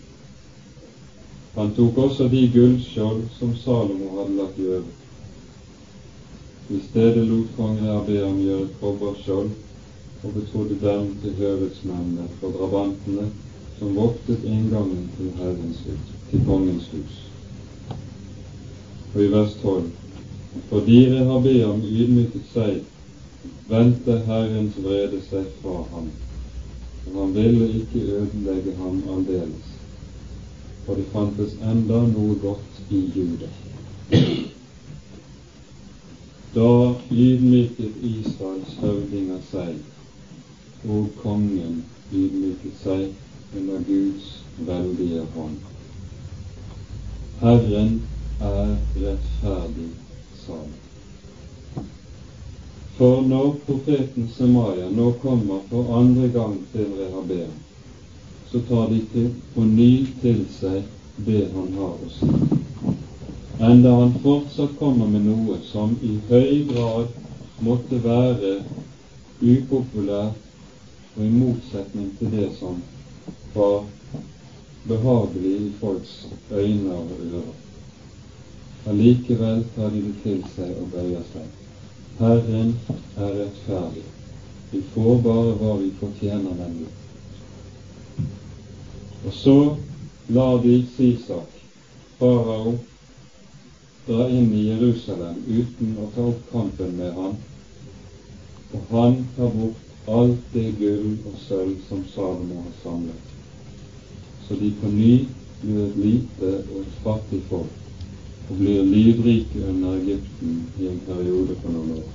[1.55, 4.83] Han tok også de gullskjold som Salomo hadde lagt gjøre.
[6.69, 9.51] I stedet lot kongen Abeam gjøre kobberskjold
[10.23, 13.27] og betrodde dem til høvedsmennene for drabantene
[13.79, 17.21] som voktet inngangen til Herrens hus, til kongens hus.
[19.13, 19.89] Og i vers 12.:
[20.69, 22.81] Fordi Rehabeam ydmyket seg,
[23.69, 26.09] vendte Herrens vrede seg fra ham,
[27.07, 29.71] og han ville ikke ødelegge ham aldeles,
[30.85, 33.49] for det fantes enda noe godt i Juda.
[36.55, 36.69] Da
[37.11, 41.81] ydmyket Israels høvdinger seg og kongen
[42.13, 44.31] ydmyket seg under Guds
[44.69, 45.59] veldige hånd.
[47.41, 48.01] Herren
[48.39, 49.91] er rettferdig,
[50.45, 50.84] sa han.
[52.97, 57.51] For når profeten Semaya nå kommer for andre gang til Rehabeam,
[58.51, 59.25] så tar de til,
[59.55, 60.85] på ny til seg
[61.27, 62.29] det han har å si.
[63.69, 67.11] Enda han fortsatt kommer med noe som i høy grad
[67.67, 68.53] måtte være
[69.43, 70.39] upopulært
[71.17, 72.79] og i motsetning til det som
[73.57, 73.83] var
[74.87, 76.15] behagelig i folks
[76.51, 77.53] øyne og ører.
[78.87, 81.64] Allikevel tar de det til seg og bøyer seg.
[82.19, 82.79] Herren
[83.17, 84.03] er rettferdig.
[84.71, 86.87] Vi får bare hva vi fortjener, nemlig.
[89.25, 89.57] Og så
[90.27, 91.51] lar de Sisak,
[92.19, 92.77] farao,
[94.07, 97.37] dra inn i Jerusalem uten å ta opp kampen med ham,
[98.71, 103.31] og han tar bort alt det gull og sølv som Salomo har samlet.
[104.47, 105.25] så de på ny
[105.61, 107.84] blir et lite og fattig folk
[108.49, 112.11] og blir lydrike under Egypten i en periode på noen år.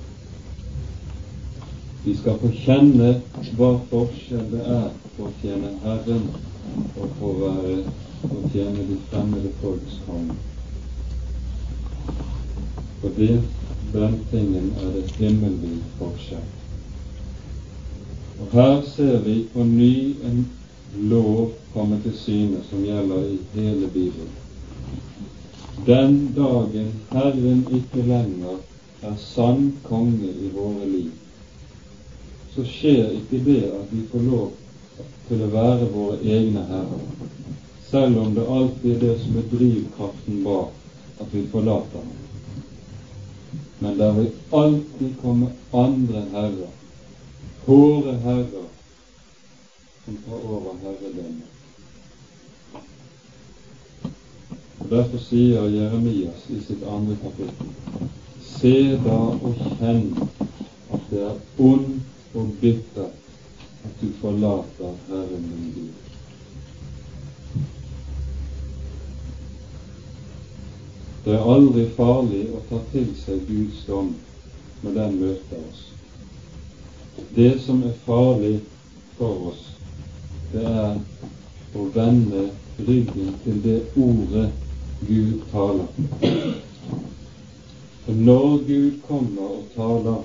[2.03, 3.09] De skal få kjenne
[3.57, 6.23] hva forskjell det er på å tjene Herren
[6.95, 7.75] og på å være
[8.29, 10.37] å tjene de fremmede folks konge.
[13.01, 13.37] For det,
[13.93, 16.49] den tingen er det himmelvid forskjell.
[18.41, 19.93] Og her ser vi på ny
[20.25, 20.45] en
[21.11, 24.40] lov komme til syne som gjelder i hele Bibelen.
[25.85, 28.57] Den dagen Herren ikke lenger
[29.01, 31.11] er sann konge i våre liv,
[32.53, 34.51] så skjer ikke det at vi får lov
[35.29, 37.05] til å være våre egne herrer,
[37.89, 42.19] selv om det alltid er det som er drivkraften bak at vi forlater ham.
[43.79, 44.29] Men der vil
[44.61, 46.75] alltid komme andre herrer,
[47.65, 48.69] våre herrer,
[50.05, 51.50] som tar over herredømmet.
[54.91, 57.67] Derfor sier Jeremias i sitt andre kapittel
[58.43, 60.09] Se da og kjenn
[60.91, 61.93] at det er ond
[62.35, 66.09] og bittert at du forlater Herren din Gud.
[71.23, 74.09] Det er aldri farlig å ta til seg Guds dom
[74.81, 75.85] når den møter oss.
[77.37, 78.57] Det som er farlig
[79.15, 79.63] for oss,
[80.51, 80.99] det er
[81.79, 82.49] å vende
[82.83, 84.49] ryggen til det ordet
[85.07, 85.87] Gud taler.
[88.05, 90.23] For når Gud kommer og taler,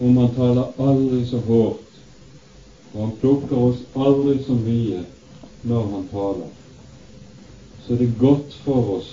[0.00, 1.98] om han taler aldri så hårdt,
[2.94, 5.04] og han plukker oss aldri så mye
[5.62, 6.50] når han taler,
[7.86, 9.10] så er det godt for oss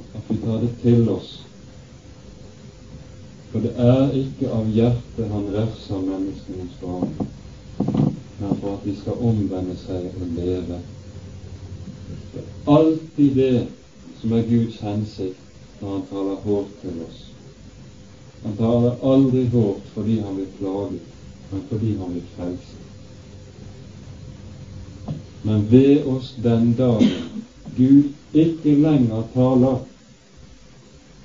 [0.00, 1.32] at vi tar det til oss.
[3.50, 7.14] For det er ikke av hjertet han refser menneskenes barn,
[8.38, 10.78] men for at de skal omvende seg og leve.
[12.64, 13.66] Alltid det
[14.20, 17.20] som er Guds hensikt når han taler hårdt til oss.
[18.42, 21.00] Han taler aldri hårdt fordi han vil plage,
[21.50, 22.76] men fordi han vil frelse.
[25.42, 27.44] Men ved oss den dagen
[27.76, 29.80] Gud ikke lenger taler,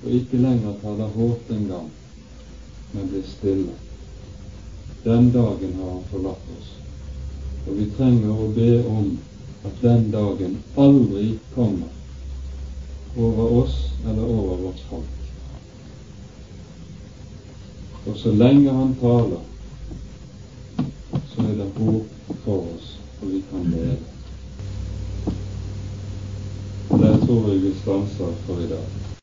[0.04, 1.90] og ikke lenger taler hårdt engang,
[2.94, 3.76] men blir stille.
[5.04, 6.72] Den dagen har han forlatt oss.
[7.68, 9.12] Og vi trenger å be om
[9.66, 11.88] at den dagen aldri kommer
[13.18, 15.06] over oss eller over vårt folk.
[18.06, 19.42] Og så lenge han taler,
[21.28, 22.92] så er det håp for oss,
[23.22, 23.98] og vi kan leve.
[26.90, 29.05] Der tror jeg vi stanser for i dag.